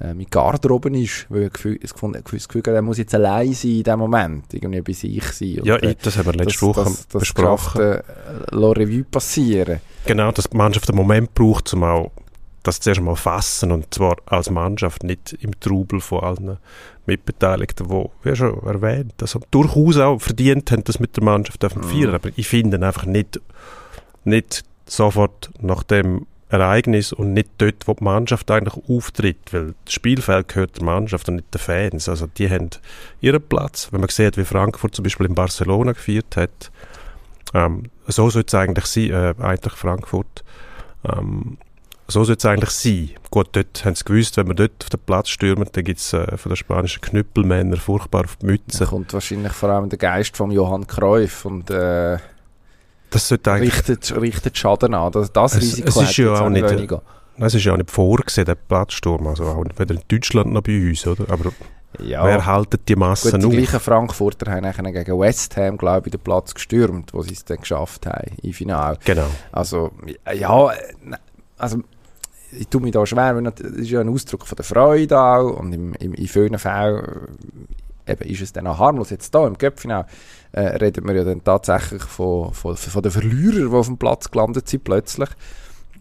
[0.00, 3.52] äh, mit Garderoben ist, weil er Gefühl, das Gefühl, das Gefühl er muss jetzt allein
[3.52, 5.58] sein in dem Moment, irgendwie bei sich sein.
[5.58, 7.80] Und, ja, äh, das haben wir letzte Woche das, das besprochen.
[7.80, 9.80] Das äh, Revue passieren.
[10.06, 12.12] Genau, dass die Mannschaft einen Moment braucht, um auch
[12.62, 16.58] das zuerst mal fassen und zwar als Mannschaft, nicht im Trubel von allen
[17.06, 21.68] Mitbeteiligten, die, wie schon erwähnt, also durchaus auch verdient haben, das mit der Mannschaft zu
[21.70, 22.10] feiern.
[22.10, 22.14] Mhm.
[22.14, 23.40] Aber ich finde einfach nicht,
[24.24, 29.94] nicht sofort nach dem Ereignis und nicht dort, wo die Mannschaft eigentlich auftritt, weil das
[29.94, 32.08] Spielfeld gehört der Mannschaft und nicht den Fans.
[32.08, 32.70] Also die haben
[33.20, 33.88] ihren Platz.
[33.92, 36.72] Wenn man sieht, wie Frankfurt zum Beispiel in Barcelona gefeiert hat,
[37.54, 40.44] ähm, so sollte es eigentlich sein, äh, eigentlich Frankfurt.
[41.04, 41.56] Ähm,
[42.10, 43.10] so sollte es eigentlich sein.
[43.30, 46.12] Gut, dort haben sie gewusst, wenn wir dort auf den Platz stürmen, dann gibt es
[46.12, 48.80] äh, von den spanischen Knüppelmännern furchtbar auf die Mütze.
[48.80, 52.18] Da kommt wahrscheinlich vor allem der Geist von Johann Cruyff und äh,
[53.10, 55.12] das sollte richtet, richtet Schaden an.
[55.12, 57.02] Das, das es, Risiko es ist ja auch nicht, weniger.
[57.38, 60.88] Es ist ja auch nicht vorgesehen, der Platzsturm, also auch weder in Deutschland noch bei
[60.88, 61.24] uns, oder?
[61.32, 61.52] Aber
[61.98, 62.24] ja.
[62.24, 66.20] wer haltet die Masse Gut, Die gleichen Frankfurter haben gegen West Ham, glaube ich, den
[66.20, 68.98] Platz gestürmt, wo sie es dann geschafft haben, im Finale.
[69.04, 69.26] Genau.
[69.50, 69.90] Also,
[70.32, 70.70] ja,
[71.58, 71.82] also
[72.52, 75.58] ich tue mich da schwer, weil das ist ja ein Ausdruck von der Freude auch
[75.58, 77.28] und im, im, in vielen Fällen
[78.06, 79.10] äh, eben ist es dann auch harmlos.
[79.10, 80.04] Jetzt hier im Köpfinau
[80.52, 84.30] äh, reden wir ja dann tatsächlich von, von, von den Verlierern, die auf dem Platz
[84.30, 85.28] gelandet sind plötzlich.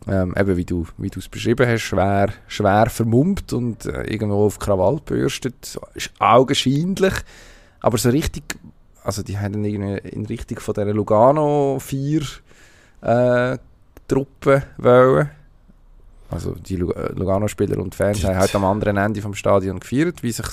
[0.08, 4.58] Ähm, eben wie du wie es beschrieben hast, schwer, schwer vermummt und äh, irgendwo auf
[4.58, 7.14] Krawall bürstet, ist augenscheinlich,
[7.82, 8.58] aber so richtig,
[9.04, 12.22] also die haben dann irgendwie in Richtung von dieser Lugano 4
[13.02, 13.58] äh,
[14.08, 15.30] Truppe wollen
[16.32, 20.32] also die äh, Lugano-Spieler und Fans haben halt am anderen Ende vom Stadion gefeiert, wie
[20.32, 20.46] sich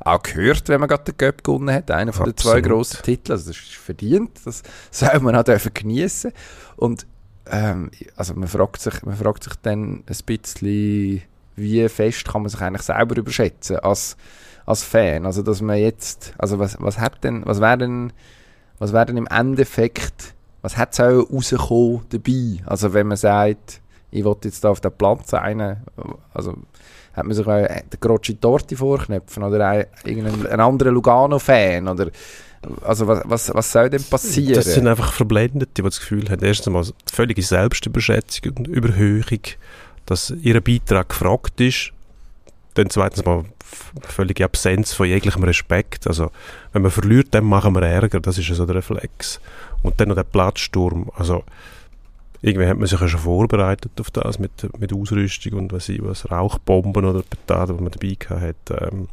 [0.00, 1.90] auch gehört, wenn man gerade den Cup gewonnen hat.
[1.90, 3.38] Einer von den zwei grossen Titeln.
[3.38, 4.40] Also das ist verdient.
[4.44, 6.32] Das soll man auch dürfen geniessen.
[6.76, 7.06] Und
[7.46, 11.22] ähm, also man fragt, sich, man fragt sich dann ein bisschen,
[11.56, 14.16] wie fest kann man sich eigentlich selber überschätzen als,
[14.66, 15.26] als Fan.
[15.26, 18.12] Also dass man jetzt, also was, was hat denn, was wäre denn,
[18.80, 22.62] was wäre denn im Endeffekt, was hat es auch rausgekommen dabei?
[22.66, 25.78] Also wenn man sagt, ich wollte jetzt da auf den Platz einen,
[26.34, 26.54] also
[27.12, 32.10] hat man sich den Grocci Torti vorknöpfen oder ein, irgendeinen anderen Lugano-Fan oder
[32.82, 34.54] also was, was, was soll denn passieren?
[34.54, 39.40] Das sind einfach Verblendete, die das Gefühl haben, erstens einmal völlige Selbstüberschätzung und Überhöhung,
[40.04, 41.92] dass ihr Beitrag gefragt ist,
[42.74, 43.44] dann zweitens mal
[44.02, 46.30] völlige Absenz von jeglichem Respekt, also
[46.72, 49.40] wenn man verliert, dann machen wir Ärger, das ist so der Reflex.
[49.82, 51.44] Und dann noch der Platzsturm, also
[52.42, 56.02] irgendwie hat man sich ja schon vorbereitet auf das mit, mit Ausrüstung und was, ich,
[56.02, 59.08] was Rauchbomben oder Petaden, die man dabei hat, ähm,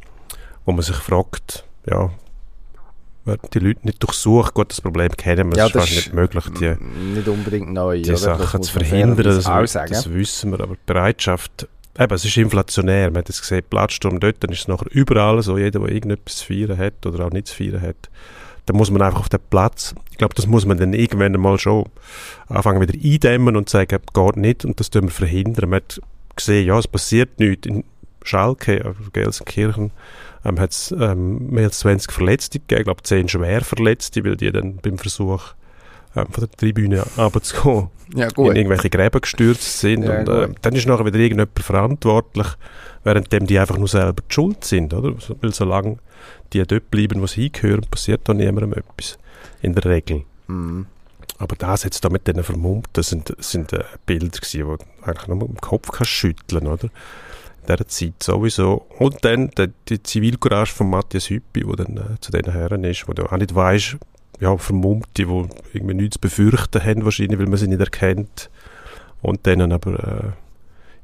[0.64, 2.10] wo man sich fragt, ja,
[3.24, 4.54] werden die Leute nicht durchsucht?
[4.54, 6.74] Gut, das Problem kennen wir, ja, es ist nicht möglich, die,
[7.14, 11.68] nicht unbedingt neu, die Sachen zu verhindern, das, das, das wissen wir, aber die Bereitschaft,
[11.98, 15.42] eben, es ist inflationär, man hat es gesehen, Platzsturm dort, dann ist es nachher überall
[15.42, 18.08] so, jeder, der irgendetwas zu feiern hat oder auch nicht zu feiern hat,
[18.64, 21.60] da muss man einfach auf den Platz, ich glaube, das muss man dann irgendwann mal
[21.60, 21.84] schon
[22.48, 25.70] anfangen wieder eindämmen und sagen, geht nicht und das tun wir verhindern.
[25.70, 26.00] Man hat
[26.34, 27.68] gesehen, ja, es passiert nichts.
[27.68, 27.84] In
[28.24, 29.92] Schalke, also Gelsenkirchen,
[30.44, 34.36] ähm, hat es ähm, mehr als 20 Verletzte gegeben, ich glaube 10 schwer Verletzte, weil
[34.36, 35.54] die dann beim Versuch
[36.20, 38.50] ähm, von der Tribüne runterzukommen ja, gut.
[38.50, 40.04] in irgendwelche Gräben gestürzt sind.
[40.04, 42.46] Ja, und äh, dann ist nachher wieder irgendjemand verantwortlich,
[43.04, 45.14] während die einfach nur selber die schuld sind, oder?
[45.40, 45.98] Weil solange
[46.52, 49.18] die dort bleiben, wo sie hingehören, passiert da niemandem etwas.
[49.60, 50.24] In der Regel.
[50.46, 50.86] Mhm.
[51.38, 55.28] Aber das jetzt da mit diesen Vermummten sind, sind äh, Bilder gewesen, die du eigentlich
[55.28, 56.84] nur mit dem Kopf kannst schütteln, oder?
[56.84, 58.86] In dieser Zeit sowieso.
[58.98, 63.06] Und dann die, die Zivilcourage von Matthias Hüppi, der dann äh, zu diesen Herren ist,
[63.06, 63.98] wo du auch nicht weißt,
[64.40, 68.50] ja, Vermummte, die irgendwie nichts zu befürchten haben, wahrscheinlich, weil man sie nicht erkennt.
[69.20, 70.34] Und denen aber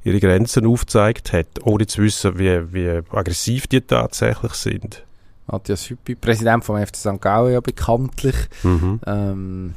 [0.05, 5.03] ihre Grenzen aufgezeigt hat, ohne zu wissen, wie, wie aggressiv die tatsächlich sind.
[5.47, 7.21] Matthias Hüppi, Präsident vom FC St.
[7.21, 8.35] Gallen ja bekanntlich.
[8.63, 8.99] Mhm.
[9.05, 9.75] Ähm,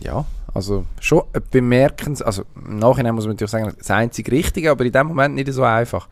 [0.00, 4.84] ja, also schon bemerkens, also im Nachhinein muss man natürlich sagen, das einzig Richtige, aber
[4.84, 6.08] in dem Moment nicht so einfach.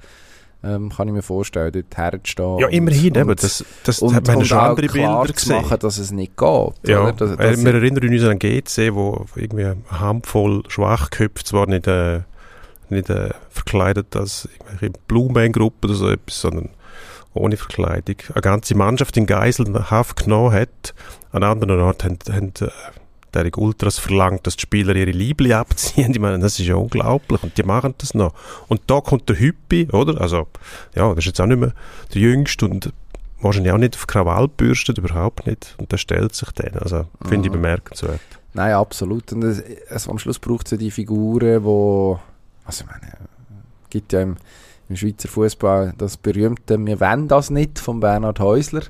[0.64, 2.58] Ähm, kann ich mir vorstellen, dort herzustehen.
[2.58, 5.62] Ja, immerhin, und, eben, das, das und, hat man und schon andere Bilder gesehen.
[5.62, 6.72] machen, dass es nicht geht.
[6.86, 7.12] Ja, oder?
[7.12, 11.88] Dass, äh, dass wir erinnern uns an GC, wo irgendwie eine Handvoll Schwachköpfe zwar nicht,
[11.88, 12.20] äh,
[12.90, 16.68] nicht äh, verkleidet als irgendwelche Blumengruppe oder so etwas, sondern
[17.34, 20.94] ohne Verkleidung, eine ganze Mannschaft in Geiselhaft genommen hat.
[21.32, 22.52] An anderen Orten haben, haben
[23.32, 26.12] äh, derige Ultras verlangt, dass die Spieler ihre Liebli abziehen.
[26.12, 27.42] Ich meine, das ist ja unglaublich.
[27.42, 28.32] Und die machen das noch.
[28.68, 30.20] Und da kommt der Hüppi, oder?
[30.20, 30.46] Also,
[30.94, 31.72] ja, das ist jetzt auch nicht mehr
[32.14, 32.92] der Jüngste und
[33.40, 35.74] wahrscheinlich auch nicht auf Krawall bürstet, überhaupt nicht.
[35.78, 36.74] Und der stellt sich dann.
[36.78, 37.60] Also, finde ich Mhm.
[37.62, 38.20] bemerkenswert.
[38.54, 39.32] Nein, absolut.
[39.32, 42.20] Und es, es, am Schluss braucht es ja die Figuren, wo
[42.64, 43.12] also ich meine,
[43.84, 44.36] es gibt ja im,
[44.88, 48.82] im Schweizer Fußball das berühmte «Wir wollen das nicht» von Bernhard Häusler,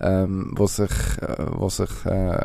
[0.00, 2.38] ähm, wo sich, äh, wo sich äh,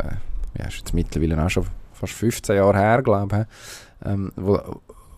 [0.58, 4.60] ja, ist jetzt mittlerweile auch schon fast 15 Jahre her, glaube ich, ähm, wo,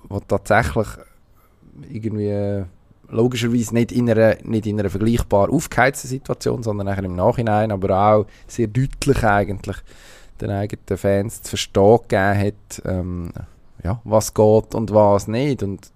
[0.08, 0.88] wo tatsächlich
[1.90, 2.66] irgendwie äh,
[3.10, 7.98] logischerweise nicht in einer, nicht in einer vergleichbar aufgeheizten Situation, sondern nachher im Nachhinein, aber
[7.98, 9.78] auch sehr deutlich eigentlich
[10.42, 13.32] den eigenen Fans zu verstehen gegeben hat, ähm,
[13.84, 15.64] ja, was geht und was nicht.
[15.64, 15.92] Und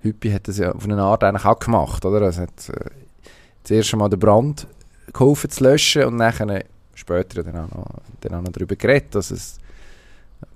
[0.00, 2.22] Hüppi hat das ja auf eine Art eigentlich auch gemacht, oder?
[2.22, 2.90] Es hat äh,
[3.64, 4.66] zuerst einmal den Brand
[5.12, 6.64] geholfen zu löschen und nachher
[6.96, 7.86] später dann auch noch,
[8.20, 9.58] dann auch noch darüber geredet, dass es,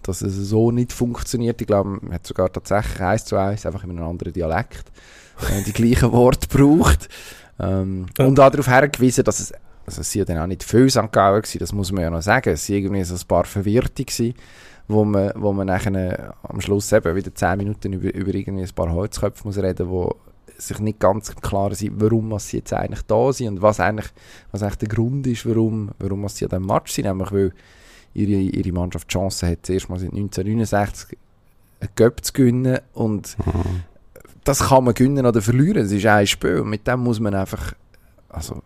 [0.02, 1.60] dass es so nicht funktioniert.
[1.60, 4.84] Ich glaube, man hat sogar tatsächlich eins zu eins, einfach in einem anderen Dialekt,
[5.48, 7.08] äh, die gleichen Worte braucht.
[7.58, 8.26] Ähm, Ja.
[8.26, 9.52] Und auch darauf hergewiesen, dass es,
[9.86, 11.12] also es sind ja dann auch nicht viel St.
[11.12, 12.50] Gauer gewesen, das muss man ja noch sagen.
[12.50, 14.34] Es waren irgendwie so ein paar Verwirrte gewesen,
[14.88, 18.74] wo man, wo man nachher am Schluss eben wieder 10 Minuten über, über irgendwie ein
[18.74, 20.16] paar Holzköpfe muss reden, wo
[20.60, 24.08] sich nicht ganz klar sind, warum sie jetzt eigentlich da sind und was eigentlich,
[24.52, 27.06] was eigentlich der Grund ist, warum, warum sie an diesem Match sind.
[27.06, 27.52] Nämlich, weil
[28.14, 31.18] ihre, ihre Mannschaft die Chance hat, zuerst mal seit 1969
[31.80, 33.36] einen Cup zu gewinnen und
[34.44, 35.84] das kann man gewinnen oder verlieren.
[35.84, 37.72] Es ist ein Spiel und mit dem muss man einfach,
[38.28, 38.62] also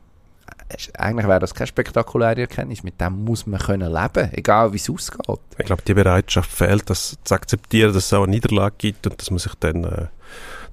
[0.98, 4.90] eigentlich wäre das keine spektakuläre Erkenntnis, mit dem muss man können leben, egal wie es
[4.90, 5.20] ausgeht.
[5.58, 9.20] Ich glaube, die Bereitschaft fehlt, das zu akzeptieren, dass es auch eine Niederlage gibt und
[9.20, 10.06] dass man sich dann äh,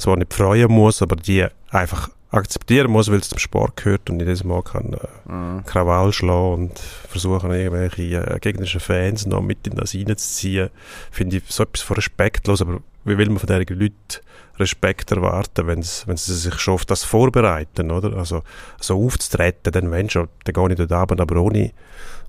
[0.01, 4.17] zwar nicht freuen muss, aber die einfach akzeptieren muss, weil es zum Sport gehört und
[4.17, 9.67] nicht jedes Mal kann äh, Krawall schlagen und versuchen, irgendwelche äh, gegnerischen Fans noch mit
[9.67, 10.69] in das reinzuziehen,
[11.11, 14.21] finde ich so etwas von respektlos, aber wie will man von diesen Leuten
[14.59, 18.15] Respekt erwarten, wenn sie sich schon auf das vorbereiten, oder?
[18.15, 18.43] Also,
[18.79, 21.71] so aufzutreten, dann wenn schon, dann gehe ich dort Abend, aber ohne,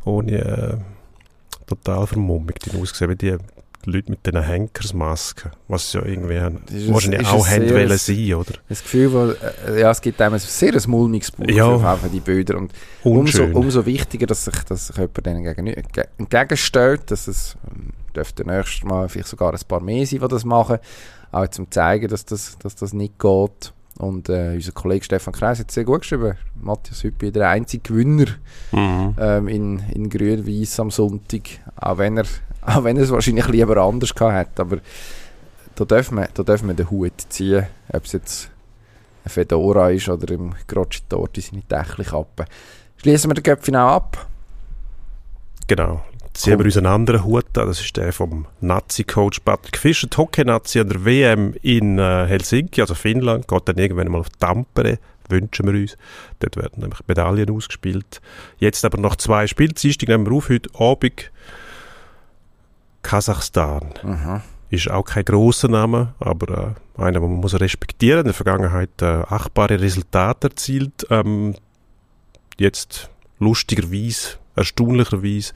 [0.05, 0.77] ohne äh,
[1.67, 3.37] total vermummigt ausgesehen, wie die
[3.90, 6.42] Leute mit diesen Henkersmasken, was ja irgendwie ist
[6.88, 8.53] ein- wahrscheinlich ist auch haben wollen sein, oder?
[8.68, 9.31] Das Gefühl, wo,
[9.71, 11.66] äh, ja, es gibt einem ein sehr ein mulmiges Buch Ja.
[11.66, 13.55] auf die Bilder und umso, Unschön.
[13.55, 18.45] umso wichtiger, dass sich, dass sich jemand denen gegen, ge- entgegenstellt, dass es ähm, dürfte
[18.47, 20.79] nächstes Mal vielleicht sogar ein paar mehr sein, die das machen,
[21.31, 23.73] auch zum zeigen, dass das, dass das nicht geht.
[23.99, 26.35] Und äh, unser Kollege Stefan Kreis hat es sehr gut geschrieben.
[26.61, 28.27] Matthias Hüppi, der einzige Gewinner
[28.73, 29.14] Mhm.
[29.18, 31.42] ähm, in, in Grün-Weiß am Sonntag,
[31.77, 32.25] auch wenn er
[32.62, 34.79] auch wenn er es wahrscheinlich lieber anders gehabt hat, aber
[35.75, 38.51] da dürfen wir, da dürfen wir den Hut ziehen, ob es jetzt
[39.25, 42.44] ein Fedora ist oder im Grotschitort seine Dächelkappe.
[42.96, 44.27] Schließen wir den Köpfchen auch ab.
[45.66, 46.05] Genau.
[46.35, 50.16] Ziehen wir uns einen anderen Hut an, das ist der vom Nazi-Coach Patrick Fischer, die
[50.16, 54.98] Hockey-Nazi an der WM in äh, Helsinki, also Finnland, geht dann irgendwann mal auf Tampere,
[55.29, 55.98] wünschen wir uns.
[56.40, 58.22] Dort werden nämlich Medaillen ausgespielt.
[58.59, 61.31] Jetzt aber noch zwei Dienstag nehmen wir auf, heute Abend
[63.03, 63.95] Kasachstan.
[64.03, 64.41] Mhm.
[64.71, 68.21] Ist auch kein grosser Name, aber äh, einer, den man muss respektieren.
[68.21, 71.07] In der Vergangenheit äh, achtbare Resultate erzielt.
[71.11, 71.55] Ähm,
[72.59, 75.53] jetzt lustigerweise, erstaunlicherweise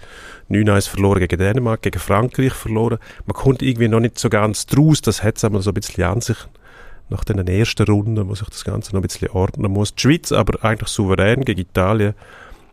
[0.50, 2.98] 9-1 verloren gegen Dänemark, gegen Frankreich verloren.
[3.24, 5.00] Man kommt irgendwie noch nicht so ganz draus.
[5.00, 6.37] Das hat es einmal so ein bisschen an sich.
[7.09, 9.94] Nach den ersten Runden, wo sich das Ganze noch ein bisschen ordnen muss.
[9.94, 12.14] Die Schweiz aber eigentlich souverän gegen Italien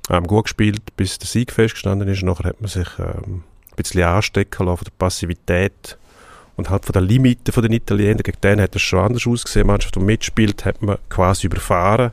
[0.09, 2.23] ähm, gut gespielt, bis der Sieg festgestanden ist.
[2.23, 5.97] Nachher hat man sich ähm, ein bisschen anstecken lassen von der Passivität
[6.55, 8.17] und halt von den Limiten von den Italienern.
[8.17, 9.65] Gegen den hat es schon anders ausgesehen.
[9.65, 12.11] Die Mannschaft, die mitspielt, hat man quasi überfahren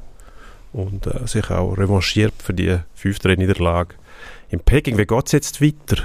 [0.73, 3.95] und äh, sich auch revanchiert für die fünfte Niederlage
[4.49, 4.97] in Peking.
[4.97, 6.03] Wie geht es jetzt weiter?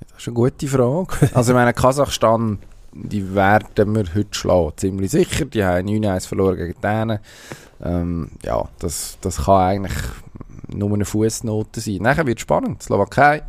[0.00, 1.30] Das ist eine gute Frage.
[1.34, 2.58] Also ich meine, Kasachstan,
[2.92, 5.46] die werden wir heute schlagen, ziemlich sicher.
[5.46, 7.18] Die haben 9-1 verloren gegen denen.
[7.82, 9.98] Ähm, ja, das, das kann eigentlich
[10.68, 11.98] nur eine Fußnote sein.
[12.00, 12.82] Nachher wird es spannend.
[12.82, 13.42] Slowakei,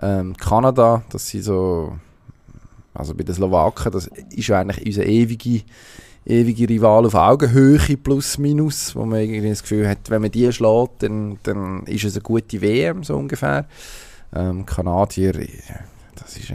[0.00, 1.96] ähm, Kanada, das sind so,
[2.94, 5.62] also bei den Slowaken, das ist ja eigentlich unser ewige,
[6.24, 10.52] ewige Rival auf Augenhöhe plus minus, wo man irgendwie das Gefühl hat, wenn man die
[10.52, 13.66] schlägt, dann, dann ist es eine gute WM, so ungefähr.
[14.34, 15.32] Ähm, Kanadier,
[16.14, 16.52] das ist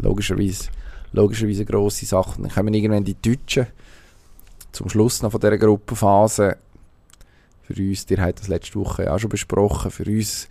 [0.00, 0.68] logischerweise,
[1.12, 2.40] logischerweise eine grosse Sache.
[2.40, 3.66] Dann kommen irgendwann die Deutschen
[4.72, 6.58] zum Schluss noch von dieser Gruppenphase.
[7.62, 10.48] Für uns, ihr habt das letzte Woche auch schon besprochen, für uns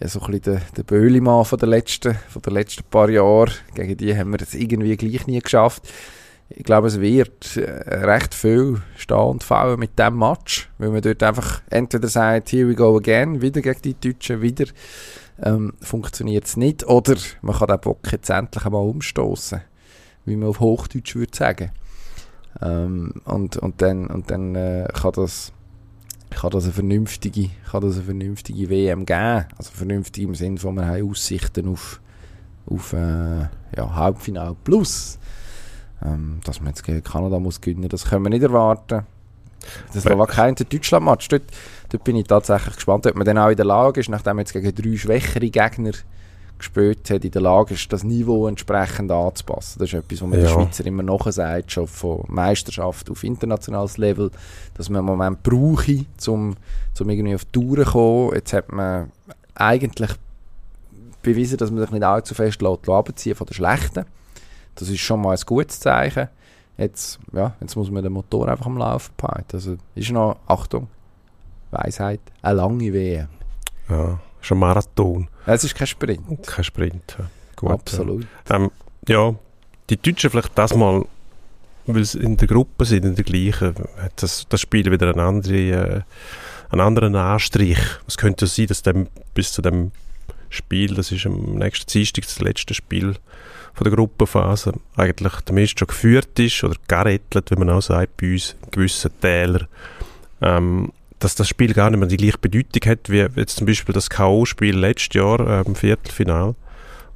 [0.00, 3.52] ja, so ein bisschen der, der Böhlimann von der letzten, von der letzten paar Jahre.
[3.74, 5.88] Gegen die haben wir es irgendwie gleich nie geschafft
[6.48, 11.02] ich glaube, es wird äh, recht viel stehen und fallen mit diesem Match, weil man
[11.02, 14.66] dort einfach entweder sagt, here we go again, wieder gegen die Deutschen, wieder
[15.42, 19.60] ähm, funktioniert es nicht, oder man kann den Bock jetzt endlich einmal umstoßen,
[20.24, 21.72] wie man auf Hochdeutsch würde sagen.
[22.62, 25.52] Ähm, und, und dann, und dann äh, kann das
[26.36, 29.46] kann das eine vernünftige, kann das eine vernünftige WM geben.
[29.56, 32.00] Also vernünftig im Sinne von, wir haben Aussichten auf,
[32.66, 35.18] auf äh, ja, Halbfinale plus.
[36.04, 39.06] Ähm, dass man jetzt gegen Kanada muss gewinnen, das können wir nicht erwarten.
[39.92, 41.44] Das Slowakei und der Deutschland-Match, dort,
[41.88, 44.52] dort bin ich tatsächlich gespannt, ob man dann auch in der Lage ist, nachdem jetzt
[44.52, 45.92] gegen drei schwächere Gegner
[46.58, 49.78] gespielt hat, in der Lage ist, das Niveau entsprechend anzupassen.
[49.78, 50.46] Das ist etwas, was man ja.
[50.46, 54.30] den Schweizer immer nachher sagt, schon von Meisterschaft auf internationales Level,
[54.74, 56.56] dass man einen Moment brauche, um,
[56.98, 58.34] um irgendwie auf die Tour zu kommen.
[58.34, 59.12] Jetzt hat man
[59.54, 60.10] eigentlich
[61.22, 64.04] bewiesen, dass man sich nicht allzu fest abziehen von den Schlechten.
[64.74, 66.28] Das ist schon mal ein gutes Zeichen.
[66.78, 69.48] Jetzt, ja, jetzt muss man den Motor einfach am Laufen behalten.
[69.54, 70.88] Also ist noch, Achtung,
[71.70, 73.28] Weisheit, eine lange Wehe.
[73.88, 75.28] Ja, ist ein Marathon.
[75.44, 76.46] Es ist kein Sprint.
[76.46, 77.16] Kein Sprint.
[77.56, 78.26] Gut, Absolut.
[78.48, 78.56] Ja.
[78.56, 78.70] Ähm,
[79.08, 79.34] ja,
[79.90, 81.04] die Deutschen vielleicht das mal,
[81.86, 85.22] weil sie in der Gruppe sind, in der gleichen, hat das, das Spiel wieder eine
[85.22, 86.02] andere, äh,
[86.70, 87.78] einen anderen Anstrich.
[88.06, 89.92] Es könnte sein, dass dem, bis zu dem
[90.48, 93.16] Spiel, das ist am nächsten Dienstag das letzte Spiel
[93.74, 98.32] von der Gruppenphase, eigentlich Mist schon geführt ist oder gerettelt, wie man auch sagt, bei
[98.32, 99.66] uns in gewissen Tälern.
[100.40, 103.92] Ähm, dass das Spiel gar nicht mehr die gleiche Bedeutung hat, wie jetzt zum Beispiel
[103.92, 106.54] das K.O.-Spiel letztes Jahr im Viertelfinal.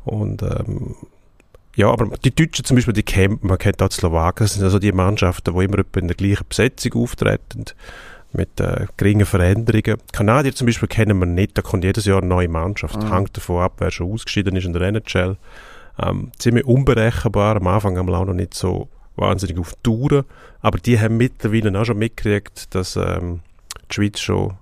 [0.05, 0.95] Und ähm,
[1.77, 4.65] ja, aber die Deutschen zum Beispiel, die kennt man, kennt auch die Slowaken, das sind
[4.65, 7.65] also die Mannschaften, die immer in der gleichen Besetzung auftreten
[8.33, 9.99] mit äh, geringen Veränderungen.
[10.13, 13.03] Kanadier zum Beispiel kennen wir nicht, da kommt jedes Jahr eine neue Mannschaft.
[13.03, 13.13] Mhm.
[13.13, 15.37] Hängt davon ab, wer schon ausgeschieden ist in der NHL.
[15.99, 20.25] Ähm, ziemlich unberechenbar, am Anfang haben wir auch noch nicht so wahnsinnig auf Touren,
[20.61, 23.41] aber die haben mittlerweile auch schon mitgekriegt, dass ähm,
[23.91, 24.57] die Schweiz schon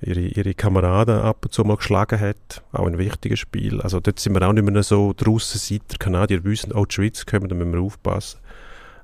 [0.00, 3.80] ihre, ihre Kameraden ab und zu mal geschlagen hat, auch in wichtigen Spielen.
[3.80, 6.94] Also dort sind wir auch nicht mehr so draussen seit der Kanadier wissen, auch die
[6.94, 8.40] Schweiz kommen, da müssen wir aufpassen.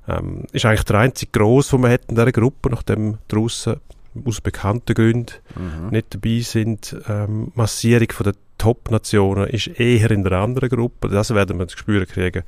[0.07, 3.77] Ähm, ist eigentlich der einzige Gross, den wir hätten in dieser Gruppe, nachdem draussen
[4.23, 5.89] aus bekannten Gründen mhm.
[5.89, 6.95] nicht dabei sind.
[7.09, 11.09] Ähm, Massierung von der Top-Nationen ist eher in der anderen Gruppe.
[11.09, 12.43] Das werden wir zu spüren kriegen,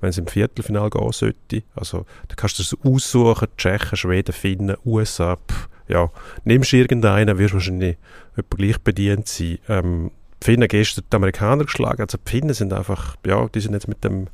[0.00, 1.62] wenn es im Viertelfinale gehen sollte.
[1.74, 5.36] Also da kannst du es aussuchen, Tschechen, Schweden, Finnen, USA.
[5.36, 6.10] Pff, ja,
[6.44, 7.96] nimmst du irgendeinen, wirst wahrscheinlich
[8.36, 9.58] etwa gleich bedient sein.
[9.68, 12.02] Ähm, die Finnen gestern die Amerikaner geschlagen.
[12.02, 14.28] Also die Finnen sind einfach, ja, die sind jetzt mit dem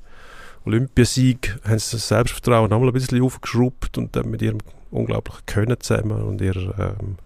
[0.67, 4.59] Olympiasieg haben sie das Selbstvertrauen nochmal ein bisschen aufgeschraubt und dann mit ihrem
[4.91, 7.17] unglaublichen Können zusammen und ihrer, ähm,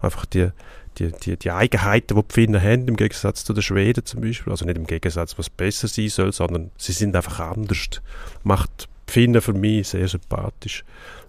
[0.00, 0.48] einfach die,
[0.98, 4.50] die, die, die Eigenheiten, die die Finnen haben, im Gegensatz zu den Schweden zum Beispiel,
[4.50, 8.02] also nicht im Gegensatz, was besser sein soll, sondern sie sind einfach anders.
[8.42, 10.84] Macht Finnen für mich sehr sympathisch.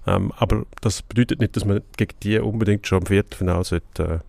[0.08, 4.20] Ähm, aber das bedeutet nicht, dass man gegen die unbedingt schon im Viertelfinale sollte, äh,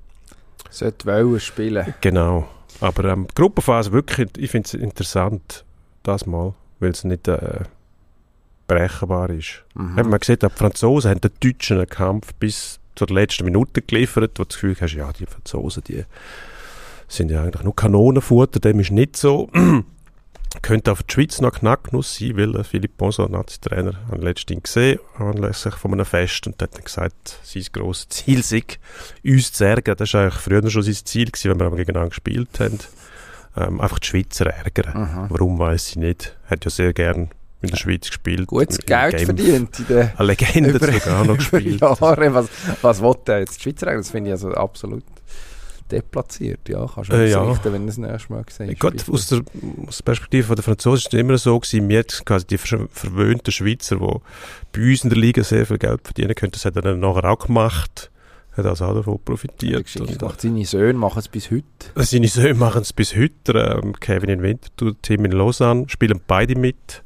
[0.70, 1.94] sollte wollen spielen.
[2.00, 2.48] Genau.
[2.80, 5.64] Aber ähm, die Gruppenphase wirklich, ich finde es interessant,
[6.02, 7.60] das mal weil es nicht äh,
[8.66, 9.62] berechenbar ist.
[9.74, 9.96] Mhm.
[9.96, 14.32] Hat man gesehen, die Franzosen haben den Deutschen einen Kampf bis zur letzten Minute geliefert,
[14.38, 16.04] wo du das Gefühl hast, ja, die Franzosen, die
[17.08, 19.48] sind ja eigentlich nur Kanonenfutter, dem ist nicht so.
[20.60, 25.74] Könnte für die Schweiz noch Knacknuss sein, weil Philipp Bonso, Nazi-Trainer, hat letztens gesehen, anlässlich
[25.74, 28.62] von einem Fest und hat dann gesagt, sein grosses Ziel sei,
[29.24, 29.96] uns zu ärgern.
[29.96, 32.78] Das war eigentlich früher schon sein Ziel, gewesen, wenn wir aber gegeneinander gespielt haben
[33.56, 34.96] ähm, einfach die Schweizer ärgern.
[34.96, 35.26] Aha.
[35.28, 36.36] Warum, weiß ich nicht.
[36.46, 38.46] Hat ja sehr gern in der Schweiz gespielt.
[38.46, 39.78] Gutes Geld Game verdient.
[39.78, 41.80] In der Eine Legende über, sogar noch gespielt.
[41.80, 42.34] Jahre.
[42.34, 42.48] Was,
[42.82, 43.58] was der jetzt?
[43.58, 45.04] Die Schweizer Das finde ich also absolut
[45.92, 46.68] deplatziert.
[46.68, 47.42] Ja, kannst du äh, ja.
[47.42, 49.10] richten, wenn du das nächste Mal gesehen hast.
[49.10, 49.42] aus der,
[49.86, 53.96] aus der Perspektive der Franzosen ist es immer so gewesen, wir quasi die verwöhnten Schweizer,
[53.96, 54.20] die
[54.72, 57.24] bei uns in der Liga sehr viel Geld verdienen können, das hat er dann nachher
[57.24, 58.10] auch gemacht
[58.54, 59.86] hat also auch davon profitiert.
[59.94, 61.64] Ich dachte, seine Söhne machen es bis heute.
[61.96, 63.52] Seine Söhne machen es bis heute.
[63.82, 67.02] Ähm, Kevin in Winterthur, Tim in Lausanne, spielen beide mit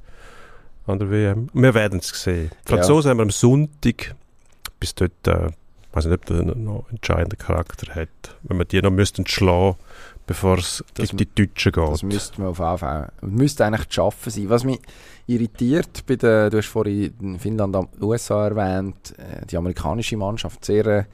[0.86, 1.48] an der WM.
[1.52, 2.50] Wir werden es sehen.
[2.66, 3.10] Die Franzosen ja.
[3.10, 4.14] haben wir am Sonntag
[4.80, 5.50] bis dort, äh,
[5.98, 8.08] ich weiß nicht, ob der noch entscheidenden Charakter hat.
[8.42, 9.76] Wenn wir die noch müssten schlagen,
[10.26, 11.88] bevor es Das- in die Deutschen geht.
[11.92, 14.50] Das müsste man auf Fall, müsste eigentlich zu schaffen sein.
[14.50, 14.80] Was mich
[15.26, 20.86] irritiert, bei der, du hast vorhin Finnland und USA erwähnt, äh, die amerikanische Mannschaft, sehr,
[20.86, 21.04] äh,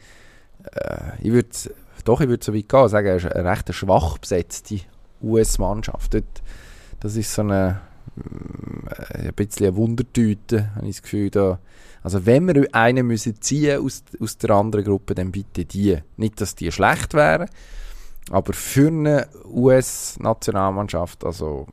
[1.21, 1.49] ich würde
[2.05, 4.81] doch, ich würde so weit gehen, sagen, eine recht schwach besetzte
[5.23, 6.17] US-Mannschaft.
[7.01, 7.81] Das ist so eine,
[8.17, 8.89] mm,
[9.27, 11.31] ein bisschen eine Wundertüte, habe ich das Gefühl.
[11.31, 11.59] Da.
[12.03, 15.99] Also wenn wir einen müssen ziehen aus, aus der anderen Gruppe, dann bitte die.
[16.17, 17.49] Nicht, dass die schlecht wären,
[18.31, 21.67] aber für eine US-Nationalmannschaft, also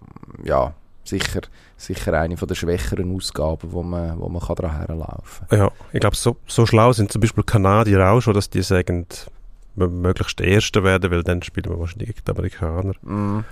[0.44, 0.74] ja,
[1.04, 1.42] sicher,
[1.78, 6.00] sicher eine von der schwächeren Ausgaben, wo man, wo man kann dran herlaufen Ja, ich
[6.00, 9.08] glaube, so, so schlau sind zum Beispiel Kanadier auch schon, dass die sagen,
[9.76, 12.94] wir möglichst Erster werden, weil dann spielen wir wahrscheinlich gegen die Amerikaner.
[12.94, 13.38] kann.
[13.38, 13.46] Mm,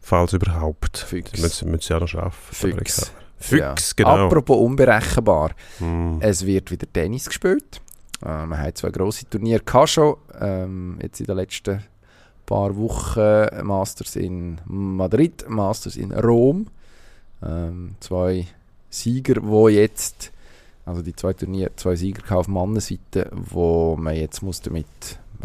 [0.00, 0.98] Falls überhaupt.
[0.98, 1.30] Fix.
[1.32, 2.54] Die müssen, müssen sie auch noch schaffen.
[2.54, 3.12] Fix.
[3.42, 3.74] Fix, Ja.
[3.96, 4.26] genau.
[4.26, 5.50] Apropos unberechenbar.
[5.78, 6.18] Hm.
[6.20, 7.80] Es wird wieder Tennis gespielt.
[8.22, 10.16] Äh, wir haben zwei grosse Turniere gehabt schon.
[10.40, 11.82] Ähm, jetzt in den letzten
[12.46, 16.66] paar Wochen Masters in Madrid, Masters in Rom.
[17.44, 18.46] Ähm, zwei
[18.90, 20.32] Sieger, wo jetzt,
[20.84, 24.86] also die zwei Turniere, zwei Sieger auf Mannenseite, wo man jetzt muss damit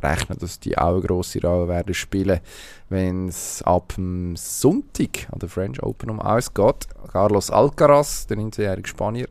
[0.03, 2.39] rechnen, dass die auch eine grosse Rolle werden spielen,
[2.89, 6.87] wenn es ab dem Sonntag an der French Open um ausgeht.
[7.11, 9.27] Carlos Alcaraz, der 19-jährige Spanier,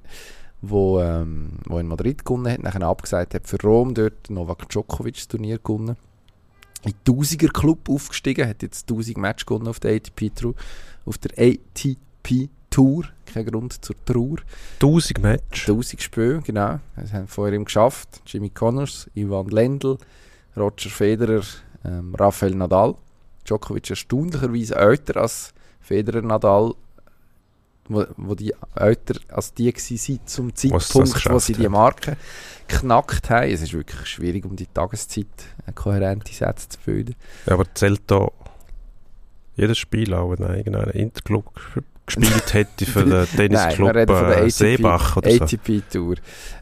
[0.63, 5.15] wo, ähm, wo in Madrid gewonnen hat, nachher abgesagt hat für Rom, dort Novak Djokovic
[5.15, 5.97] das Turnier gewonnen.
[6.85, 10.55] In den 1000er Club aufgestiegen, hat jetzt 1000 Match gewonnen auf der ATP Tour.
[11.05, 14.39] Auf der ATP Tour, kein Grund zur Trauer.
[14.81, 15.69] 1000 Match.
[15.69, 16.79] 1000 Spiele, genau.
[16.95, 18.21] Das haben vor ihm geschafft.
[18.27, 19.99] Jimmy Connors, Ivan Lendl,
[20.57, 21.43] Roger Federer,
[21.85, 22.95] ähm, Rafael Nadal.
[23.45, 26.75] Djokovic erstaunlicherweise älter als Federer Nadal,
[27.89, 31.71] wo, wo die älter als die waren zum Zeitpunkt, wo sie die hat.
[31.71, 32.17] Marke
[32.67, 33.51] geknackt haben.
[33.51, 35.27] Es ist wirklich schwierig, um die Tageszeit
[35.67, 37.15] äh, kohärente Sätze zu bilden.
[37.47, 38.29] Ja, aber zählt da
[39.55, 41.53] jedes Spiel auch, wenn irgendein Interclub
[42.07, 45.45] gespielt hätte für den Tennisclub wir reden von der äh, ATP Seebach oder so.
[45.45, 46.15] ATP Tour.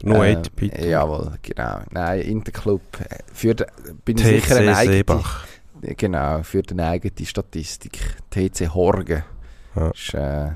[0.03, 0.85] Nur Ähm, ATP.
[0.89, 1.79] Jawohl, genau.
[1.91, 3.67] Nein, Interclub äh, für den,
[4.03, 5.45] bin TC sicher eine eigene, Seebach.
[5.81, 7.99] genau, für eine eigene Statistik.
[8.31, 9.23] TC Horgen.
[9.75, 9.89] Ja.
[9.91, 10.51] Ist, äh,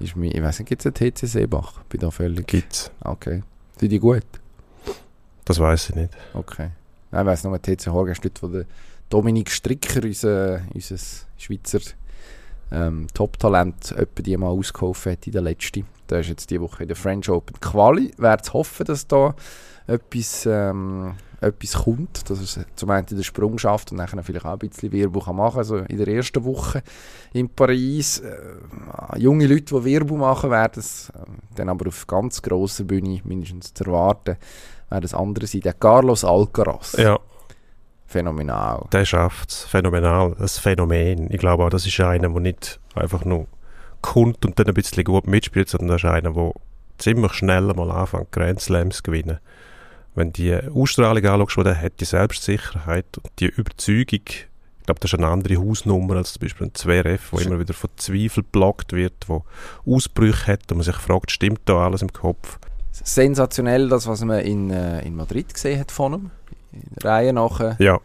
[0.00, 1.82] ist mein, ich weiß nicht, gibt es einen TC Seebach?
[1.88, 2.46] Bin da völlig.
[2.46, 2.90] Gibt's.
[3.00, 3.42] Okay.
[3.78, 4.24] Sind die gut?
[5.44, 6.10] Das weiß ich nicht.
[6.34, 6.70] Okay.
[7.10, 8.64] Nein, ich weiss nur, TC Horgen ist dort, wo der
[9.08, 10.96] Dominik Stricker, unser, unser
[11.36, 11.80] Schweizer
[12.72, 15.86] ähm, Top-Talent, etwa die mal ausgeholfen hat in der letzten.
[16.08, 18.12] Der ist jetzt diese Woche in der French Open Quali.
[18.16, 19.34] Wäre zu hoffen, dass da
[19.86, 24.52] etwas, ähm, etwas kommt, dass es zum einen den Sprung schafft und dann vielleicht auch
[24.52, 26.82] ein bisschen kann machen Also in der ersten Woche
[27.32, 31.18] in Paris, äh, junge Leute, die Werbung machen, werden es äh,
[31.56, 34.36] dann aber auf ganz grosser Bühne mindestens zu erwarten,
[34.88, 35.62] wäre das andere sein.
[35.62, 36.94] Der Carlos Alcaraz.
[36.98, 37.18] Ja,
[38.12, 38.86] Phänomenal.
[38.92, 39.64] der schafft es.
[39.64, 40.36] Phänomenal.
[40.38, 41.32] Ein Phänomen.
[41.32, 43.46] Ich glaube auch, das ist einer, der nicht einfach nur
[44.02, 46.52] kommt und dann ein bisschen gut mitspielt, sondern das ist einer, der
[46.98, 49.38] ziemlich schnell mal anfängt, Grand Slams zu gewinnen.
[50.14, 55.12] Wenn die Ausstrahlung anschaust, die er hat, die Selbstsicherheit und die Überzeugung, ich glaube, das
[55.12, 58.92] ist eine andere Hausnummer als zum Beispiel ein 2RF, wo immer wieder von Zweifel blockt
[58.92, 59.44] wird, wo
[59.86, 62.58] Ausbrüche hat und man sich fragt, stimmt da alles im Kopf?
[62.90, 66.30] Sensationell, das, was man in, äh, in Madrid gesehen hat von ihm.
[66.72, 68.00] In der Reihe nachher Ja,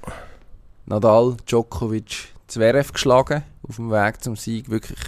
[0.86, 4.70] Nadal, Djokovic, Zverev geschlagen auf dem Weg zum Sieg.
[4.70, 5.00] Wirklich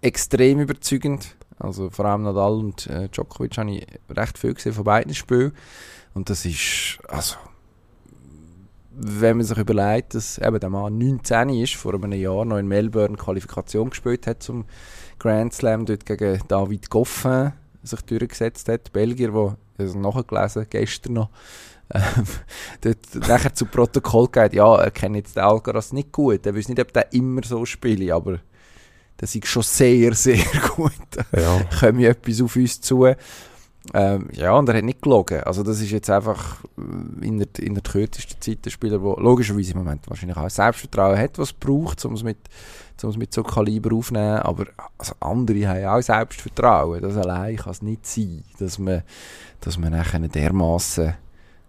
[0.00, 1.36] extrem überzeugend.
[1.58, 5.52] Also vor allem Nadal und äh, Djokovic habe ich recht viel gesehen von beiden Spielen.
[6.14, 7.36] Und das ist, also,
[8.90, 12.68] wenn man sich überlegt, dass eben der Mann 19 ist, vor einem Jahr noch in
[12.68, 14.64] Melbourne Qualifikation gespielt hat zum
[15.18, 21.30] Grand Slam, dort gegen David Goffin sich durchgesetzt hat, Belgier, der, es nachgelesen, gestern noch,
[21.92, 22.24] ähm,
[22.80, 26.68] dort nachher zu Protokoll geht, ja, er kennt jetzt den Alcaraz nicht gut, er weiß
[26.68, 28.38] nicht, ob der immer so spielt, aber
[29.16, 30.44] das ist schon sehr, sehr
[30.76, 30.92] gut.
[31.32, 31.62] ja.
[31.78, 33.06] kommt etwas auf uns zu.
[33.94, 35.42] Ähm, ja, und er hat nicht gelogen.
[35.42, 39.22] Also das ist jetzt einfach äh, in der, in der kürzesten Zeit der Spieler, der
[39.22, 42.38] logischerweise im Moment wahrscheinlich auch Selbstvertrauen hat, was es braucht, um es mit,
[43.02, 44.38] um es mit so Kaliber aufzunehmen.
[44.38, 44.66] Aber
[44.98, 47.02] also andere haben auch Selbstvertrauen.
[47.02, 49.02] Das allein kann es nicht sein, dass man,
[49.60, 51.14] dass man nachher dermaßen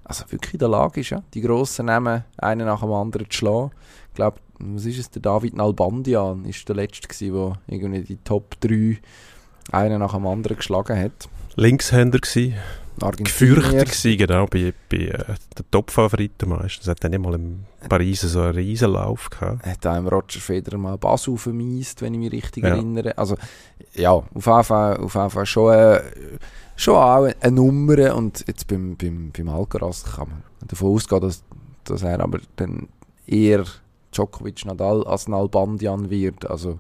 [0.05, 3.37] also wirklich in der Lage ist, ja, die grossen Namen einen nach dem anderen zu
[3.37, 3.71] schlagen.
[4.09, 8.17] Ich glaube, was ist es, der David Nalbandian ist der Letzte gewesen, der irgendwie die
[8.17, 8.99] Top 3
[9.71, 11.29] einen nach dem anderen geschlagen hat.
[11.55, 12.19] Linkshänder
[13.01, 13.55] Argentinier.
[13.55, 15.17] gefürchtet gsi, genau, bei, bei äh,
[15.57, 16.87] den Top-Favoriten meistens.
[16.87, 19.65] Hat dann nicht mal in Paris so einen Riesenlauf gehabt.
[19.65, 22.69] Hat einem Roger Federer mal Basel vermiest, wenn ich mich richtig Ja.
[22.75, 23.17] erinnere.
[23.17, 23.35] Also,
[23.95, 26.01] ja, auf jeden Fall, auf jeden Fall schon, äh,
[26.83, 28.15] schon auch eine Nummer.
[28.15, 31.43] Und jetzt beim, beim, beim Alcaraz kann man davon ausgehen, dass,
[31.83, 32.87] dass er aber dann
[33.25, 33.65] eher
[34.11, 36.49] Djokovic Nadal als Nalbandian wird.
[36.49, 36.79] Also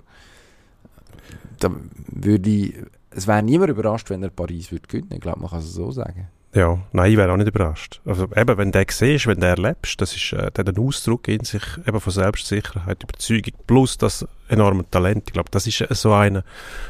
[1.59, 1.69] da
[2.07, 2.75] würde ich,
[3.11, 5.11] es wäre niemand überrascht, wenn er Paris würde gewinnen.
[5.13, 6.27] Ich glaube, man kann es so sagen.
[6.55, 7.99] Ja, nein, ich wäre auch nicht überrascht.
[8.05, 11.63] Also eben, wenn du siehst, wenn du erlebst, das ist äh, der Ausdruck in sich
[11.87, 15.23] eben von Selbstsicherheit, Überzeugung, plus das enorme Talent.
[15.27, 16.43] Ich glaube, das ist so einer,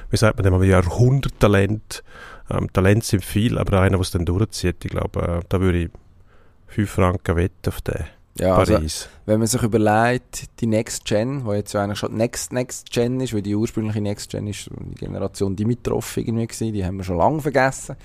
[0.09, 2.03] wie sagt man dem, ein Jahrhunderttalent.
[2.50, 5.84] Ähm, Talent sind viel, aber einer, der es dann durchzieht, ich glaube, äh, da würde
[5.84, 5.89] ich
[6.68, 8.06] 5 Franken wetten auf den.
[8.39, 9.08] Ja, also, Paris.
[9.28, 13.20] wenn man sich überlegt, die Next Gen, die jetzt ja eigentlich schon Next Next Gen
[13.20, 17.04] ist, weil die ursprüngliche Next Gen ist die Generation Dimitrov irgendwie gewesen, die haben wir
[17.04, 17.96] schon lange vergessen.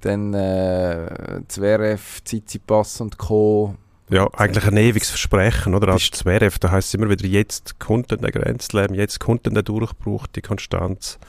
[0.00, 3.74] Dann äh, Zverev, Tsitsipas und Co.
[4.10, 5.92] Ja, eigentlich ein ewiges Versprechen, oder?
[5.92, 10.26] Als Zverev, da heisst es immer wieder, jetzt kommt der Grenzlärm, jetzt kommt der Durchbruch,
[10.26, 11.20] die Konstanz.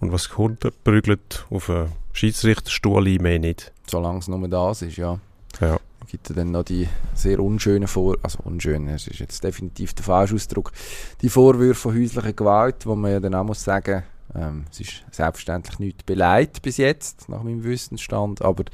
[0.00, 3.72] Und was kommt, prügelt auf einen Schiedsrichterstuhl ein, mehr nicht.
[3.86, 5.18] Solange es nur das ist, ja.
[5.60, 5.78] Ja.
[6.10, 8.16] gibt es dann noch die sehr unschönen Vor...
[8.22, 10.72] Also unschön, es ist jetzt definitiv der falsche Ausdruck.
[11.20, 14.02] Die Vorwürfe von häuslicher Gewalt, wo man ja dann auch muss sagen,
[14.34, 18.64] ähm, es ist selbstverständlich nicht beleidigt bis jetzt, nach meinem Wissensstand, aber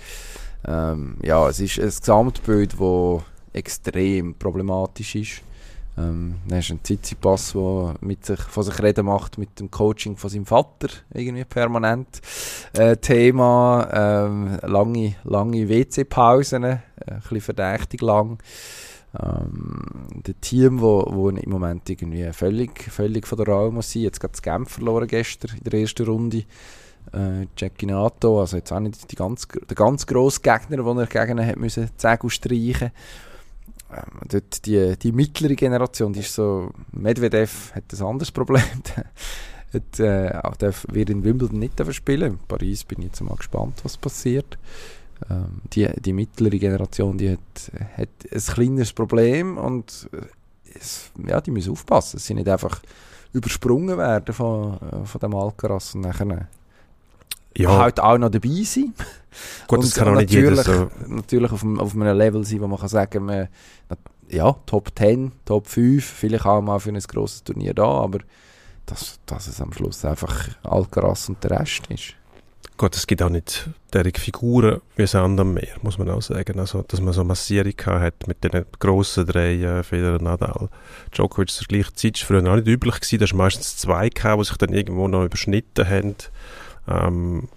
[0.69, 3.23] ähm, ja, es ist ein Gesamtbild, das
[3.57, 5.43] extrem problematisch ist.
[5.99, 9.71] Ähm, dann hast du einen Tsitsipas, der mit sich, von sich reden macht mit dem
[9.71, 12.21] Coaching von seinem Vater, irgendwie permanent.
[12.75, 18.39] Äh, Thema, ähm, lange, lange WC-Pausen, äh, ein bisschen verdächtig lang.
[19.19, 24.03] Ähm, der Team, wo, wo im Moment irgendwie völlig, völlig von der Reihe muss sein.
[24.03, 26.45] Jetzt gerade das Genf verloren gestern in der ersten Runde.
[27.13, 31.39] Äh, Cecchinato, also jetzt auch nicht die ganz, der ganz grosse Gegner, den er gegen
[31.39, 32.91] ihn hat müssen Zähne streichen
[33.93, 38.63] ähm, dort die, die mittlere Generation, die ist so, Medvedev hat ein anderes Problem.
[39.73, 42.33] hat, äh, auch darf, wird in Wimbledon nicht spielen.
[42.35, 44.59] In Paris bin ich jetzt mal gespannt, was passiert.
[45.31, 51.41] Ähm, die, die mittlere Generation, die hat, hat ein kleineres Problem und äh, es, ja,
[51.41, 52.83] die müssen aufpassen, dass sie nicht einfach
[53.33, 56.49] übersprungen werden von, äh, von dem Alcaraz und nachher
[57.57, 57.79] ja.
[57.79, 58.95] halt auch noch dabei sein.
[59.67, 60.91] Gut, das kann auch nicht jeder so.
[61.07, 63.49] Natürlich auf, auf einem Level sein, wo man kann sagen, man,
[64.29, 68.21] ja, Top 10, Top 5, vielleicht auch mal für ein grosses Turnier da, aber
[68.87, 72.15] dass, dass es am Schluss einfach Alcaraz und der Rest ist.
[72.79, 76.61] Gut, es gibt auch nicht derige Figuren wie es am Meer, muss man auch sagen.
[76.61, 80.69] Also, dass man so eine Massierung hat mit den grossen drei, äh, Federer, Nadal,
[81.11, 83.19] Djokovic zur gleichen Zeit, war früher auch nicht üblich gewesen.
[83.19, 86.17] Da war meistens zwei, gehabt, die sich dann irgendwo noch überschnitten haben.
[86.89, 87.49] Ähm,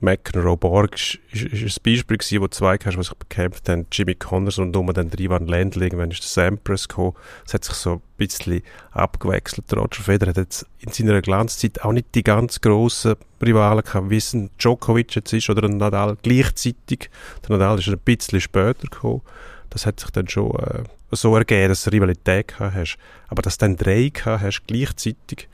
[0.00, 3.86] McEnroe Borg ist ein Beispiel gewesen, wo zwei hast, die sich bekämpft haben.
[3.90, 7.14] Jimmy Connors und um dann drei waren Ländling, wenn ist der Sampras gekommen.
[7.46, 8.62] Es hat sich so ein bisschen
[8.92, 9.72] abgewechselt.
[9.74, 14.18] Roger Federer hat jetzt in seiner Glanzzeit auch nicht die ganz grossen Rivalen gehabt, wie
[14.18, 17.10] es Djokovic jetzt ist oder Nadal gleichzeitig.
[17.42, 19.22] Der Nadal ist ein bisschen später gekommen.
[19.70, 22.98] Das hat sich dann schon äh, so ergeben, dass du Rivalität gehabt hast.
[23.28, 25.48] Aber dass du dann drei gehabt hast gleichzeitig.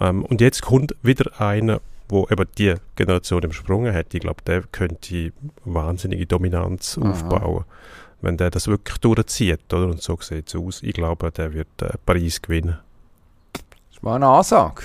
[0.00, 4.62] Ähm, und jetzt kommt wieder einer, wo eben die Generation übersprungen hat, ich glaube, der
[4.62, 5.32] könnte
[5.64, 7.10] wahnsinnige Dominanz Aha.
[7.10, 7.64] aufbauen,
[8.20, 9.86] wenn der das wirklich durchzieht, oder?
[9.86, 10.82] Und so sieht es aus.
[10.82, 12.78] Ich glaube, der wird äh, Paris gewinnen.
[13.92, 14.84] Das war eine Ansage.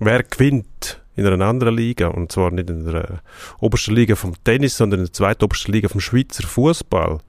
[0.00, 3.16] Wer gewinnt in einer anderen Liga, und zwar nicht in der äh,
[3.60, 7.20] obersten Liga vom Tennis, sondern in der zweitobersten Liga vom Schweizer Fußball,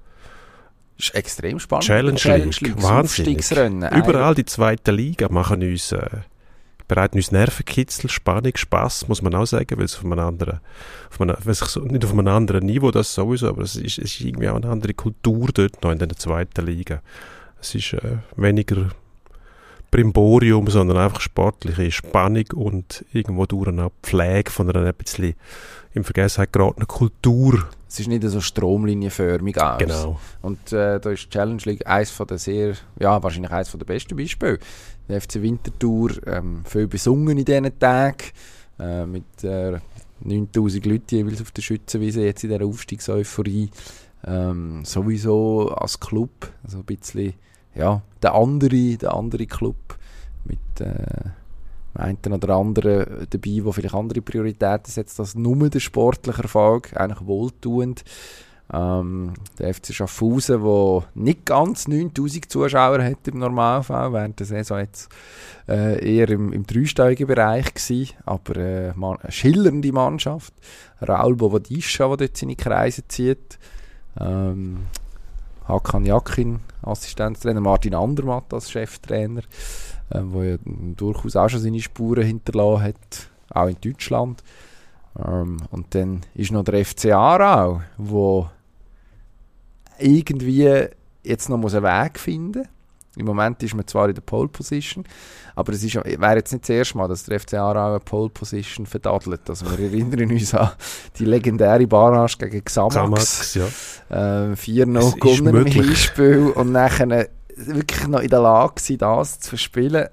[0.98, 1.86] ist extrem spannend.
[1.86, 3.52] Challenge, Challenge League, wahnsinnig.
[3.52, 6.08] Überall die zweite Liga machen uns äh,
[6.88, 10.60] bereiten uns Nervenkitzel, Spannung, Spaß, muss man auch sagen, weil es auf einem anderen,
[11.10, 14.22] auf einem, so, nicht auf einem anderen Niveau das sowieso, aber es ist, es ist
[14.22, 17.02] irgendwie auch eine andere Kultur dort noch in der zweiten Liga.
[17.60, 18.90] Es ist äh, weniger
[19.90, 25.36] Primborium, sondern einfach sportliche Spannung und irgendwo durch eine Pflege von einer ein bisschen
[25.94, 27.68] im Vergessenheit geratenen Kultur.
[27.88, 29.78] Es ist nicht so stromlinienförmig aus.
[29.80, 30.20] Genau.
[30.42, 33.86] Und äh, da ist Challenge League eines von der sehr, ja, wahrscheinlich eines von der
[33.86, 34.60] besten Beispiele.
[35.08, 38.18] Der FC Winterthur, ähm, viel besungen in diesen Tagen,
[38.80, 39.80] äh, mit äh,
[40.22, 43.70] 9000 Leuten jeweils auf der Schützenwiese, jetzt in dieser Aufstiegseuphorie.
[44.26, 47.34] Ähm, sowieso als Club, also ein bisschen,
[47.76, 49.76] ja, der andere, der andere Club
[50.46, 51.30] mit äh,
[51.96, 57.26] einen oder anderen dabei, der vielleicht andere Prioritäten setzt als nur der sportliche Erfolg, eigentlich
[57.26, 58.04] wohltuend.
[58.74, 64.80] Ähm, der FC Schaffhausen, der nicht ganz 9000 Zuschauer hat im Normalfall, während der Saison
[64.80, 65.10] jetzt
[65.68, 70.54] äh, eher im, im dreistelligen Bereich gewesen, aber äh, man, eine schillernde Mannschaft.
[71.08, 73.60] Raul Bovadischa, der dort seine Kreise zieht.
[74.20, 74.88] Ähm,
[75.68, 79.42] Hakan Jakin, Assistenztrainer, Martin Andermatt als Cheftrainer,
[80.10, 80.58] äh, wo ja
[80.96, 84.44] durchaus auch schon seine Spuren hinterlassen hat, auch in Deutschland.
[85.18, 88.50] Ähm, und dann ist noch der FC Aarau, wo
[90.00, 90.88] irgendwie
[91.24, 92.68] jetzt noch muss einen Weg finden
[93.16, 95.06] Im Moment ist man zwar in der Pole Position,
[95.56, 98.30] aber es ist, wäre jetzt nicht das erste Mal, dass der FC Aarau eine Pole
[98.30, 99.50] Position verdadelt.
[99.50, 100.72] Also wir erinnern uns an
[101.18, 102.94] die legendäre Barrage gegen Xamax.
[102.94, 103.54] Xamax
[104.10, 104.52] ja.
[104.52, 109.50] Äh, 4-0 gewonnen im Hinspiel und nachher wirklich noch in der Lage sein, das zu
[109.50, 110.08] verspielen.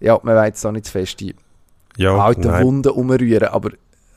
[0.00, 1.34] Ja, man weiß jetzt auch nicht zu fest die
[1.96, 2.64] ja, alten nein.
[2.64, 3.70] Wunden umrühren, aber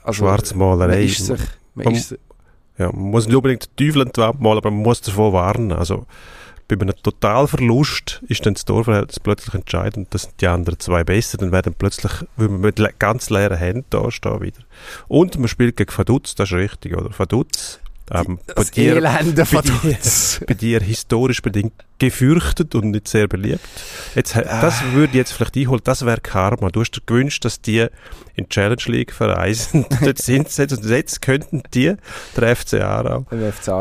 [0.03, 0.95] also, Schwarzmalerei.
[0.95, 1.39] Man ist sich,
[1.75, 2.17] man, man ist
[2.77, 5.33] ja, man muss nicht unbedingt den Teufel in die Wand malen, aber man muss davon
[5.33, 5.71] warnen.
[5.71, 6.05] Also,
[6.67, 10.13] bei einem Totalverlust ist dann das Torverhältnis plötzlich entscheidend.
[10.13, 11.37] Das sind die anderen zwei besser.
[11.37, 14.59] Dann werden plötzlich, weil man mit ganz leeren Händen da stehen wieder.
[15.07, 17.09] Und man spielt gegen Vaduz, das ist richtig, oder?
[17.17, 17.79] Vaduz
[18.11, 19.97] ähm, bei, dir, bei, dir,
[20.47, 23.59] bei dir historisch bedingt gefürchtet und nicht sehr beliebt.
[24.15, 24.93] Jetzt, das ah.
[24.93, 26.69] würde jetzt vielleicht einholen, das wäre Karma.
[26.69, 27.87] Du hast dir gewünscht, dass die
[28.35, 29.85] in Challenge League verreisen.
[30.03, 31.95] Dort sind und jetzt könnten die,
[32.35, 33.25] der FC Aarau,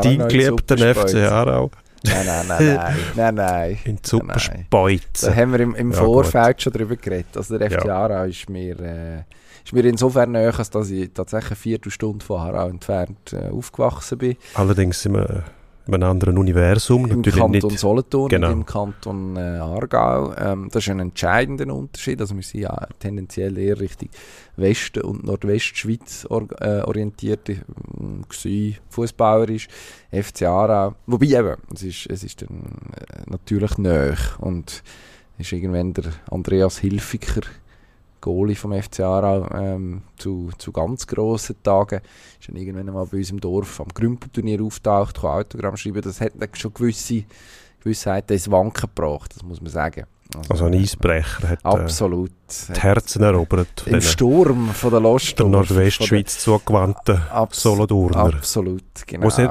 [0.01, 1.71] dein geliebten FC Aarau,
[2.03, 3.77] Nein, nein, nein, nein, nein, nein.
[3.83, 5.29] In super Speuzen.
[5.29, 6.61] Da haben wir im, im ja, Vorfeld gut.
[6.61, 7.35] schon drüber geredet.
[7.35, 7.97] Also der FC ja.
[7.97, 8.79] Aarau ist mir...
[8.79, 9.23] Äh,
[9.67, 14.37] ist mir insofern näher, dass ich tatsächlich eine Viertelstunde von Harau entfernt äh, aufgewachsen bin.
[14.53, 15.43] Allerdings sind wir
[15.87, 17.03] in einem anderen Universum.
[17.03, 17.79] Im Natürlich Kanton nicht.
[17.79, 18.47] Solothurn genau.
[18.47, 20.33] und im Kanton äh, Aargau.
[20.37, 22.21] Ähm, das ist ein entscheidender Unterschied.
[22.21, 24.07] Also wir sind ja tendenziell eher Richtung
[24.55, 27.57] Westen und Nordwestschweiz or äh, orientiert äh,
[28.89, 29.67] fußballerisch.
[30.11, 30.95] FC Aarau.
[31.07, 32.63] Wobei eben, es ist, es ist dann
[32.95, 34.81] äh, natürlich näher und
[35.37, 37.41] ist irgendwann der Andreas Hilfiger
[38.21, 42.01] Goalie vom FC Aarau ähm, zu, zu ganz grossen Tagen.
[42.39, 46.01] Ist dann irgendwann mal bei uns im Dorf am Grümpelturnier auftaucht, kann Autogramm schreiben.
[46.01, 47.23] Das hat dann schon gewisse
[47.81, 50.05] Gewissheit ins Wanken gebracht, das muss man sagen.
[50.35, 53.85] Also, also ein Eisbrecher hat äh, absolut, äh, die Herzen erobert.
[53.85, 55.39] Im Sturm von der Lost.
[55.39, 58.35] Der Nordwestschweiz zugewandten abs Solodurner.
[58.35, 59.25] Absolut, genau.
[59.25, 59.49] Wo sind,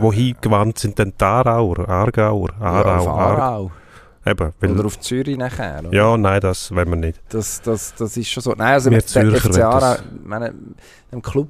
[0.00, 3.04] wohin gewandt sind denn die Aarauer, Aargauer, Aarau?
[3.04, 3.70] Ja, Aarau.
[4.30, 5.80] Eben, oder auf Zürich nachher.
[5.80, 5.92] Oder?
[5.92, 7.20] Ja, nein, das wollen wir nicht.
[7.28, 8.50] Das, das, das ist schon so.
[8.50, 10.54] Nein, also wir mit der FCA, meine,
[11.10, 11.48] im Club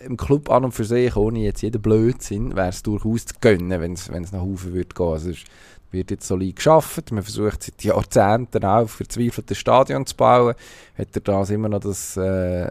[0.00, 3.80] im Club an und für sich, ohne jetzt jeden Blödsinn, wäre es durchaus zu gönnen,
[3.80, 5.06] wenn es nach Hause würde gehen.
[5.06, 5.44] Also es
[5.90, 7.12] wird jetzt solid geschafft.
[7.12, 10.54] Man versucht seit Jahrzehnten auch verzweifelte Stadion zu bauen.
[10.96, 12.66] Hat er das immer noch das äh,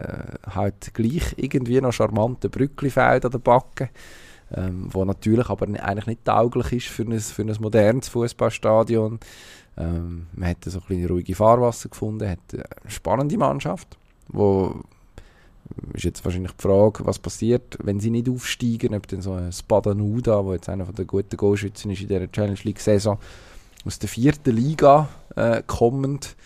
[0.54, 3.90] halt gleich irgendwie noch charmante Brücklifeld an der Backe
[4.54, 9.20] ähm, wo natürlich aber eigentlich nicht tauglich ist für ein, für ein modernes Fußballstadion.
[9.76, 13.96] Ähm, man hat so ein ruhige Fahrwasser gefunden, hat eine spannende Mannschaft,
[14.28, 14.82] wo
[15.92, 19.52] ist jetzt wahrscheinlich die Frage, was passiert, wenn sie nicht aufsteigen, ob dann so ein
[19.52, 23.18] Spadanuda, der jetzt einer der guten Goalschützen ist in dieser Challenge League Saison,
[23.84, 26.36] aus der vierten Liga äh, kommend,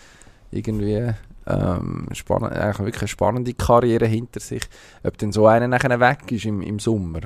[0.51, 1.11] irgendwie
[1.47, 4.63] ähm, spannend, eigentlich wirklich eine spannende Karriere hinter sich,
[5.03, 7.19] ob dann so einer nachher weg ist im, im Sommer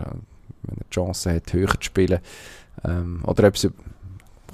[0.63, 2.19] wenn er die Chance hat, höher zu spielen.
[2.83, 3.69] Ähm, oder ob es,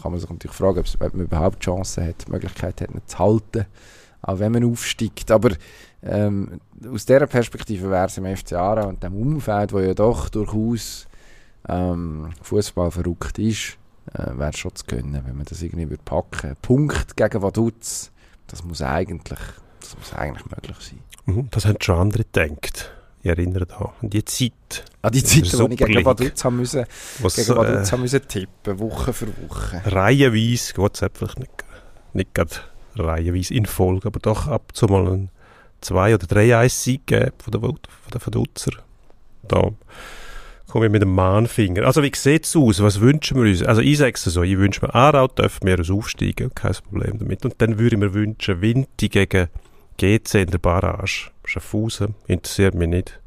[0.02, 2.82] kann man sich natürlich fragen, ob, es, ob man überhaupt die Chance hat, die Möglichkeit
[2.82, 3.66] hat, ihn zu halten,
[4.22, 5.32] auch wenn man aufsteigt.
[5.32, 5.52] Aber
[6.04, 10.30] ähm, aus dieser Perspektive wäre es im FC Aarau und dem Umfeld, wo ja doch
[10.30, 11.08] durchaus
[11.68, 13.78] ähm, Fußball verrückt ist,
[14.14, 18.12] äh, wäre es schon zu können, wenn man das irgendwie würde packen Punkt gegen Vaduz,
[18.48, 19.40] das muss eigentlich,
[19.80, 21.00] das muss eigentlich möglich sein.
[21.26, 22.92] Mhm, das haben schon andere gedacht.
[23.26, 24.86] Ich erinnere da an die Zeit.
[25.02, 26.86] An die Zeit, wo ich gegen Vaduz haben müssen,
[27.22, 29.82] Was, gegen Vaduz äh, haben müssen tippen, Woche für Woche.
[29.84, 31.52] Reihenweise, Gott sei Dank nicht,
[32.14, 32.52] nicht gerade
[32.96, 35.30] reihenweise in Folge, aber doch ab und zu mal ein
[35.82, 37.80] zwei oder drei Eis-Sieg gegeben von den von
[38.14, 38.74] der Vaduzzer.
[39.48, 39.72] Da
[40.68, 41.84] komme ich mit dem Mahnfinger.
[41.84, 42.84] Also wie sieht es aus?
[42.84, 43.64] Was wünschen wir uns?
[43.64, 47.44] Also ich sage es so, ich wünsche mir Aarau dürfen wir aufsteigen, kein Problem damit.
[47.44, 49.48] Und dann würde ich mir wünschen, Winti gegen
[49.98, 51.32] GC in der Barrage.
[51.46, 53.20] Schaffhausen interessiert mich nicht.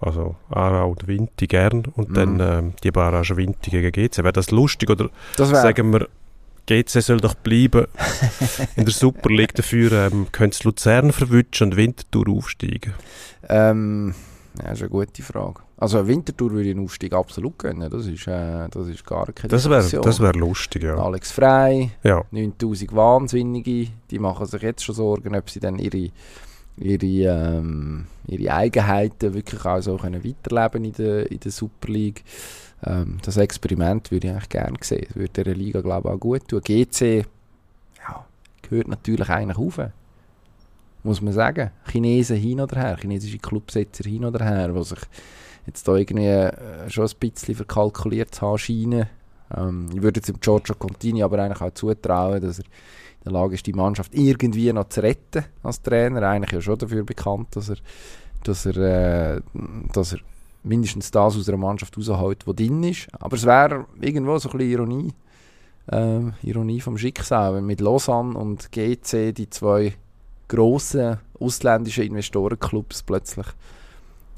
[0.00, 2.14] Also Aarau und Winti gern und mm.
[2.14, 4.18] dann ähm, die Barrage Winti gegen GC.
[4.18, 6.08] Wäre das lustig oder das sagen wir,
[6.66, 7.86] GC soll doch bleiben
[8.76, 12.92] in der Super League dafür ähm, könnte Luzern verwutschen und Winterthur aufsteigen?
[13.48, 14.14] Ähm,
[14.58, 15.60] ja, das ist eine gute Frage.
[15.76, 17.88] Also Winterthur würde ich einen Aufstieg absolut gönnen.
[17.88, 19.82] Das ist, äh, das ist gar keine Das wäre
[20.20, 20.96] wär lustig, ja.
[20.96, 22.24] Alex Frei, ja.
[22.30, 26.10] 9000 Wahnsinnige, die machen sich jetzt schon Sorgen, ob sie dann ihre,
[26.76, 32.24] ihre, ähm, ihre Eigenheiten wirklich auch so können weiterleben in der, in der Super League.
[32.84, 35.06] Ähm, das Experiment würde ich eigentlich gerne sehen.
[35.08, 36.60] Das würde der Liga, glaube ich, auch gut tun.
[36.62, 37.24] GC
[37.98, 38.26] ja,
[38.62, 39.80] gehört natürlich eigentlich auf
[41.02, 41.70] muss man sagen.
[41.90, 45.00] Chinesen hin oder her, chinesische Clubsitzer hin oder her, die sich
[45.66, 49.06] jetzt da irgendwie äh, schon ein bisschen verkalkuliert haben scheinen.
[49.56, 53.32] Ähm, ich würde jetzt dem Giorgio Contini aber eigentlich auch zutrauen, dass er in der
[53.32, 56.22] Lage ist, die Mannschaft irgendwie noch zu retten als Trainer.
[56.22, 57.76] Eigentlich ja schon dafür bekannt, dass er,
[58.44, 59.40] dass er, äh,
[59.92, 60.20] dass er
[60.62, 63.08] mindestens das aus einer Mannschaft rausholt, die drin ist.
[63.18, 65.12] Aber es wäre irgendwo so ein bisschen Ironie,
[65.90, 69.94] äh, Ironie vom Schicksal, wenn mit Lausanne und GC die zwei
[70.48, 73.46] grossen ausländischen Investorenclubs plötzlich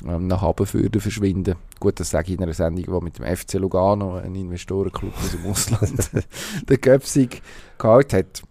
[0.07, 1.57] ähm, nach Habenfürden verschwinden.
[1.79, 5.31] Gut, das sage ich in einer Sendung, wo mit dem FC Lugano, ein Investorenclub aus
[5.31, 6.11] dem Ausland,
[6.69, 7.43] der Göpsig
[7.79, 8.43] gehalten hat.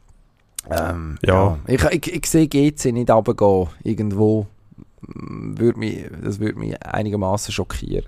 [0.69, 1.33] Ähm, ja.
[1.33, 1.59] ja.
[1.67, 4.47] Ich, ich, ich sehe GC nicht runtergehen, irgendwo.
[5.01, 8.05] Würde mich, das würde mich einigermaßen schockieren.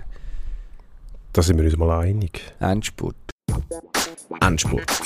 [1.34, 2.42] Da sind wir uns mal einig.
[2.60, 3.16] Endspurt.
[4.42, 5.02] Endspurt.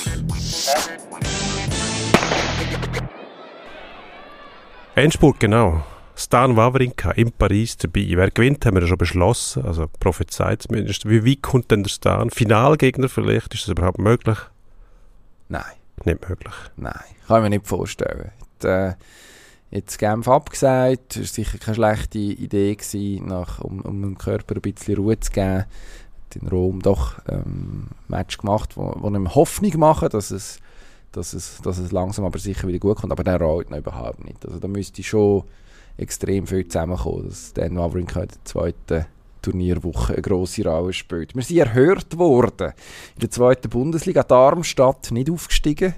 [4.96, 5.84] Endspurt, genau.
[6.14, 8.08] Stan Wawrinka in Paris dabei.
[8.14, 11.06] Wer gewinnt, haben wir ja schon beschlossen, also prophezeit zumindest.
[11.06, 12.30] Wie weit kommt denn der Stan?
[12.30, 13.52] Finalgegner vielleicht?
[13.52, 14.38] Ist das überhaupt möglich?
[15.50, 15.74] Nein.
[16.06, 16.54] Nicht möglich?
[16.76, 16.94] Nein,
[17.26, 18.30] kann ich mir nicht vorstellen.
[18.62, 18.94] Die, äh,
[19.70, 24.54] jetzt Genf abgesagt, das war sicher keine schlechte Idee, gewesen, nach, um, um dem Körper
[24.54, 25.58] ein bisschen Ruhe zu geben.
[25.58, 30.58] Hat in Rom doch ähm, ein Match gemacht, wo, wo ihm Hoffnung machen, dass es,
[31.16, 34.24] dass, es, dass es langsam aber sicher wieder gut kommt, aber der rollt noch überhaupt
[34.24, 34.44] nicht.
[34.44, 35.44] Also da müsste schon
[35.96, 39.06] extrem viel zusammenkommen, dass Dan Wawrinka in der zweiten
[39.40, 41.34] Turnierwoche eine grosse Rolle spielt.
[41.34, 42.72] Wir sind erhört worden
[43.14, 44.22] in der zweiten Bundesliga.
[44.22, 45.94] Darmstadt nicht aufgestiegen.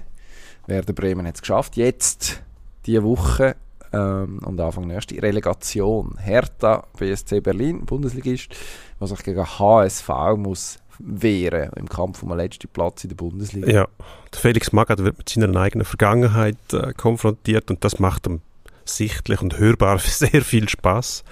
[0.67, 1.75] Werder Bremen hat es geschafft.
[1.75, 2.41] Jetzt,
[2.85, 3.55] diese Woche
[3.91, 6.15] ähm, und Anfang nächste Relegation.
[6.19, 8.55] Hertha, BSC Berlin, Bundesligist,
[8.99, 13.71] was sich gegen HSV muss wehren im Kampf um den letzten Platz in der Bundesliga.
[13.71, 13.87] Ja,
[14.31, 18.41] der Felix Magath wird mit seiner eigenen Vergangenheit äh, konfrontiert und das macht ihm
[18.85, 21.23] sichtlich und hörbar sehr viel Spaß.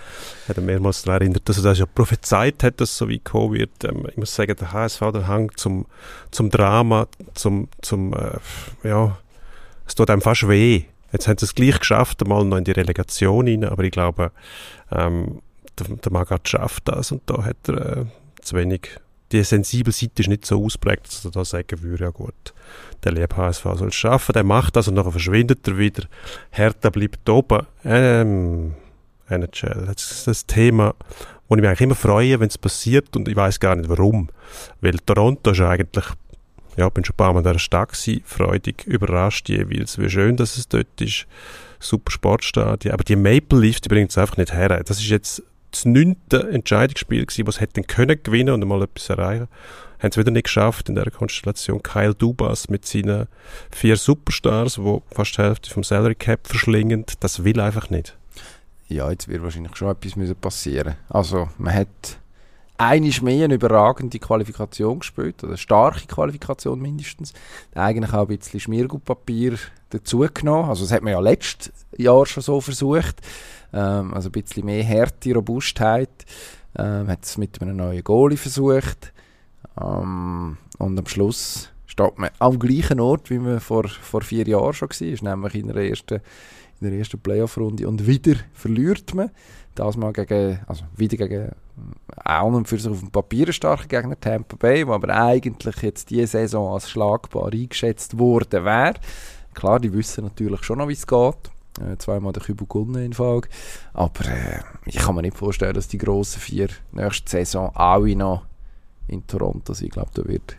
[0.44, 3.20] Ich habe mehrmals daran erinnert, dass er das ja prophezeit hat, dass es so wie
[3.20, 3.84] kommen wird.
[3.84, 5.86] Ähm, ich muss sagen, der HSV, der Hang zum,
[6.32, 8.38] zum Drama, zum, zum äh,
[8.88, 9.18] ja,
[9.86, 10.84] es tut einem fast weh.
[11.12, 14.32] Jetzt haben sie es gleich geschafft, einmal noch in die Relegation rein, aber ich glaube,
[14.92, 15.42] ähm,
[15.80, 18.06] der, der Magath schafft das und da hat er äh,
[18.42, 19.00] zu wenig
[19.32, 22.54] die sensible Seite ist nicht so ausprägt, dass er da sagen würde, ja gut,
[23.04, 26.04] der liebe HSV soll es schaffen, der macht das und nachher verschwindet er wieder.
[26.52, 27.66] Hertha bleibt oben.
[27.84, 28.74] Ähm,
[29.30, 30.96] NHL, das ist das Thema,
[31.48, 34.30] wo ich mich eigentlich immer freue, wenn es passiert und ich weiß gar nicht warum.
[34.82, 36.06] Weil Toronto ist eigentlich,
[36.78, 40.38] ja, bin schon ein paar Mal in dieser Stadt gewesen, freudig überrascht jeweils, wie schön
[40.38, 41.28] dass es dort ist.
[41.80, 42.94] Super Sportstadion.
[42.94, 44.82] Aber die Maple Leafs, die bringen es einfach nicht her.
[44.84, 49.48] Das ist jetzt das neunte Entscheidungsspiel gewesen, was hätten können gewinnen und mal etwas erreichen.
[50.00, 51.82] Haben es wieder nicht geschafft in der Konstellation.
[51.82, 53.28] Kyle Dubas mit seinen
[53.72, 58.16] vier Superstars, wo fast die Hälfte vom Salary Cap verschlingen, das will einfach nicht.
[58.90, 60.96] Ja, jetzt wird wahrscheinlich schon etwas müssen passieren.
[61.10, 62.20] Also man hat
[62.78, 67.34] einiges mehr eine überragende Qualifikation gespielt, oder eine starke Qualifikation mindestens.
[67.74, 69.58] Eigentlich auch ein bisschen Schmiergutpapier
[69.90, 70.70] dazugenommen.
[70.70, 73.20] Also das hat man ja letztes Jahr schon so versucht.
[73.74, 76.26] Ähm, also ein bisschen mehr Härte, Robustheit.
[76.78, 79.14] Ähm, hat es mit einem neuen Goalie versucht.
[79.80, 84.74] Ähm, und am Schluss steht man am gleichen Ort, wie man vor, vor vier Jahren
[84.74, 86.22] schon war, nämlich in der ersten,
[86.80, 87.88] in der ersten Playoff-Runde.
[87.88, 89.32] Und wieder verliert man.
[89.76, 91.52] Das mal gegen, also wieder gegen
[92.24, 96.10] auch und für sich auf dem Papier starken Gegner Tampa Bay, wo aber eigentlich jetzt
[96.10, 98.96] diese Saison als schlagbar eingeschätzt worden wäre.
[99.54, 101.52] Klar, die wissen natürlich schon noch, wie es geht.
[101.82, 103.50] Äh, zweimal der Kübel gewonnen in Folge.
[103.94, 108.46] Aber äh, ich kann mir nicht vorstellen, dass die grossen vier nächste Saison alle noch
[109.08, 109.88] in Toronto sind.
[109.88, 110.58] Ich glaube, da wird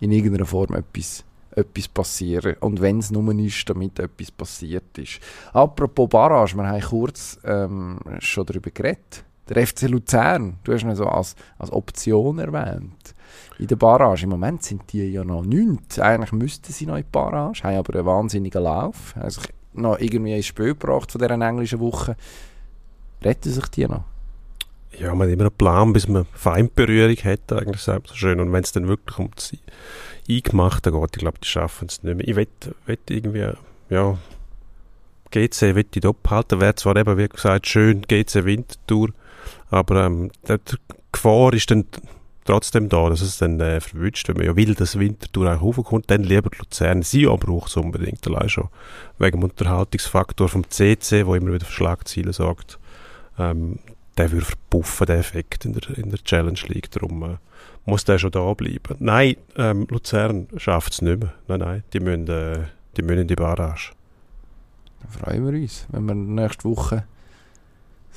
[0.00, 2.56] in irgendeiner Form etwas, etwas passieren.
[2.60, 5.20] Und wenn es nur ist, damit etwas passiert ist.
[5.52, 9.24] Apropos Barrage, wir haben kurz ähm, schon darüber geredet.
[9.48, 13.14] Der FC Luzern, du hast ihn so als, als Option erwähnt.
[13.58, 14.24] In der Barrage.
[14.24, 15.98] Im Moment sind die ja noch nicht.
[15.98, 19.14] Eigentlich müssten sie noch in die Barrage, haben aber einen wahnsinnigen Lauf.
[19.18, 19.40] Also
[19.80, 22.16] noch irgendwie ins Spiel gebracht von dieser englischen Woche.
[23.22, 24.04] Retten sich die noch?
[24.98, 28.40] Ja, man hat immer einen Plan, bis man Feindberührung hat, eigentlich selbst so schön.
[28.40, 29.52] Und wenn es dann wirklich um das
[30.28, 32.26] Eingemachte geht, ich glaube, die schaffen es nicht mehr.
[32.26, 33.52] Ich wette irgendwie,
[33.90, 34.18] ja,
[35.30, 39.10] GC wird die abhalten, wäre zwar eben, wie gesagt, schön GC Wintertour,
[39.70, 40.76] aber ähm, die
[41.12, 41.84] Gefahr ist dann
[42.48, 46.10] trotzdem da, dass es dann äh, verwünscht, wenn man ja will, dass Winterthur auch hochkommt,
[46.10, 47.02] dann lieber Luzern.
[47.02, 48.68] Sie aber braucht es unbedingt, allein schon
[49.18, 52.78] wegen dem Unterhaltungsfaktor vom CC, wo immer wieder für Schlagziele sorgt.
[53.38, 53.78] Ähm,
[54.16, 56.90] der würde verpuffen, der Effekt in der, in der Challenge League.
[56.90, 57.36] Darum äh,
[57.84, 58.96] muss der schon da bleiben.
[58.98, 61.34] Nein, ähm, Luzern schafft es nicht mehr.
[61.48, 62.64] Nein, nein, die müssen, äh,
[62.96, 63.92] die müssen in die Barrage.
[65.02, 67.04] Dann freuen wir uns, wenn wir nächste Woche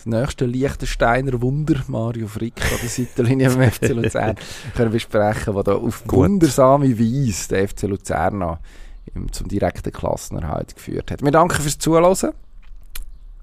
[0.02, 4.36] das nächste Liechtensteiner Wunder, Mario Frick an der Seitenlinie beim FC Luzern,
[4.76, 6.20] können besprechen, der da auf Gut.
[6.20, 8.58] wundersame Weise den FC Luzern
[9.32, 11.24] zum direkten Klassenerhalt geführt hat.
[11.24, 12.34] Wir danken fürs Zuhören.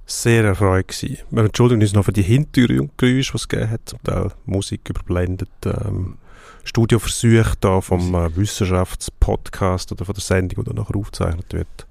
[0.06, 1.18] sehr erfreut gewesen.
[1.30, 5.50] Wir entschuldigen uns noch für die Hintergeräusche, die es gegeben hat, zum Teil Musik überblendet,
[5.64, 6.16] ähm,
[6.64, 11.86] Studioversuche da vom äh, Wissenschaftspodcast oder von der Sendung, die nachher aufgezeichnet wird.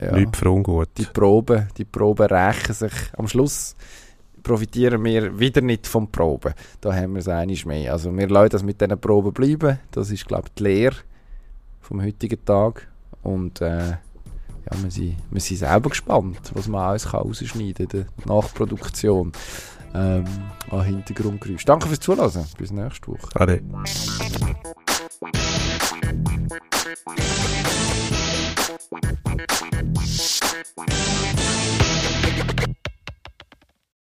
[0.00, 0.12] Ja.
[0.16, 0.88] Nichts für ungut.
[0.96, 2.92] Die Proben, die Proben rächen sich.
[3.16, 3.76] Am Schluss
[4.42, 6.54] profitieren wir wieder nicht vom Proben.
[6.80, 7.92] Da haben wir es einiges mehr.
[7.92, 9.78] Also wir lassen das mit diesen Proben bleiben.
[9.90, 10.96] Das ist, glaube ich, die Lehre
[11.80, 12.88] vom heutigen Tag.
[13.22, 18.28] Und äh, ja, wir, sind, wir sind selber gespannt, was man alles rausschneiden kann, die
[18.28, 19.32] Nachproduktion
[19.94, 20.24] ähm,
[20.70, 21.64] an Hintergrundgeräusch.
[21.64, 22.46] Danke fürs Zuhören.
[22.58, 23.28] Bis nächste Woche.
[23.34, 23.62] Ade.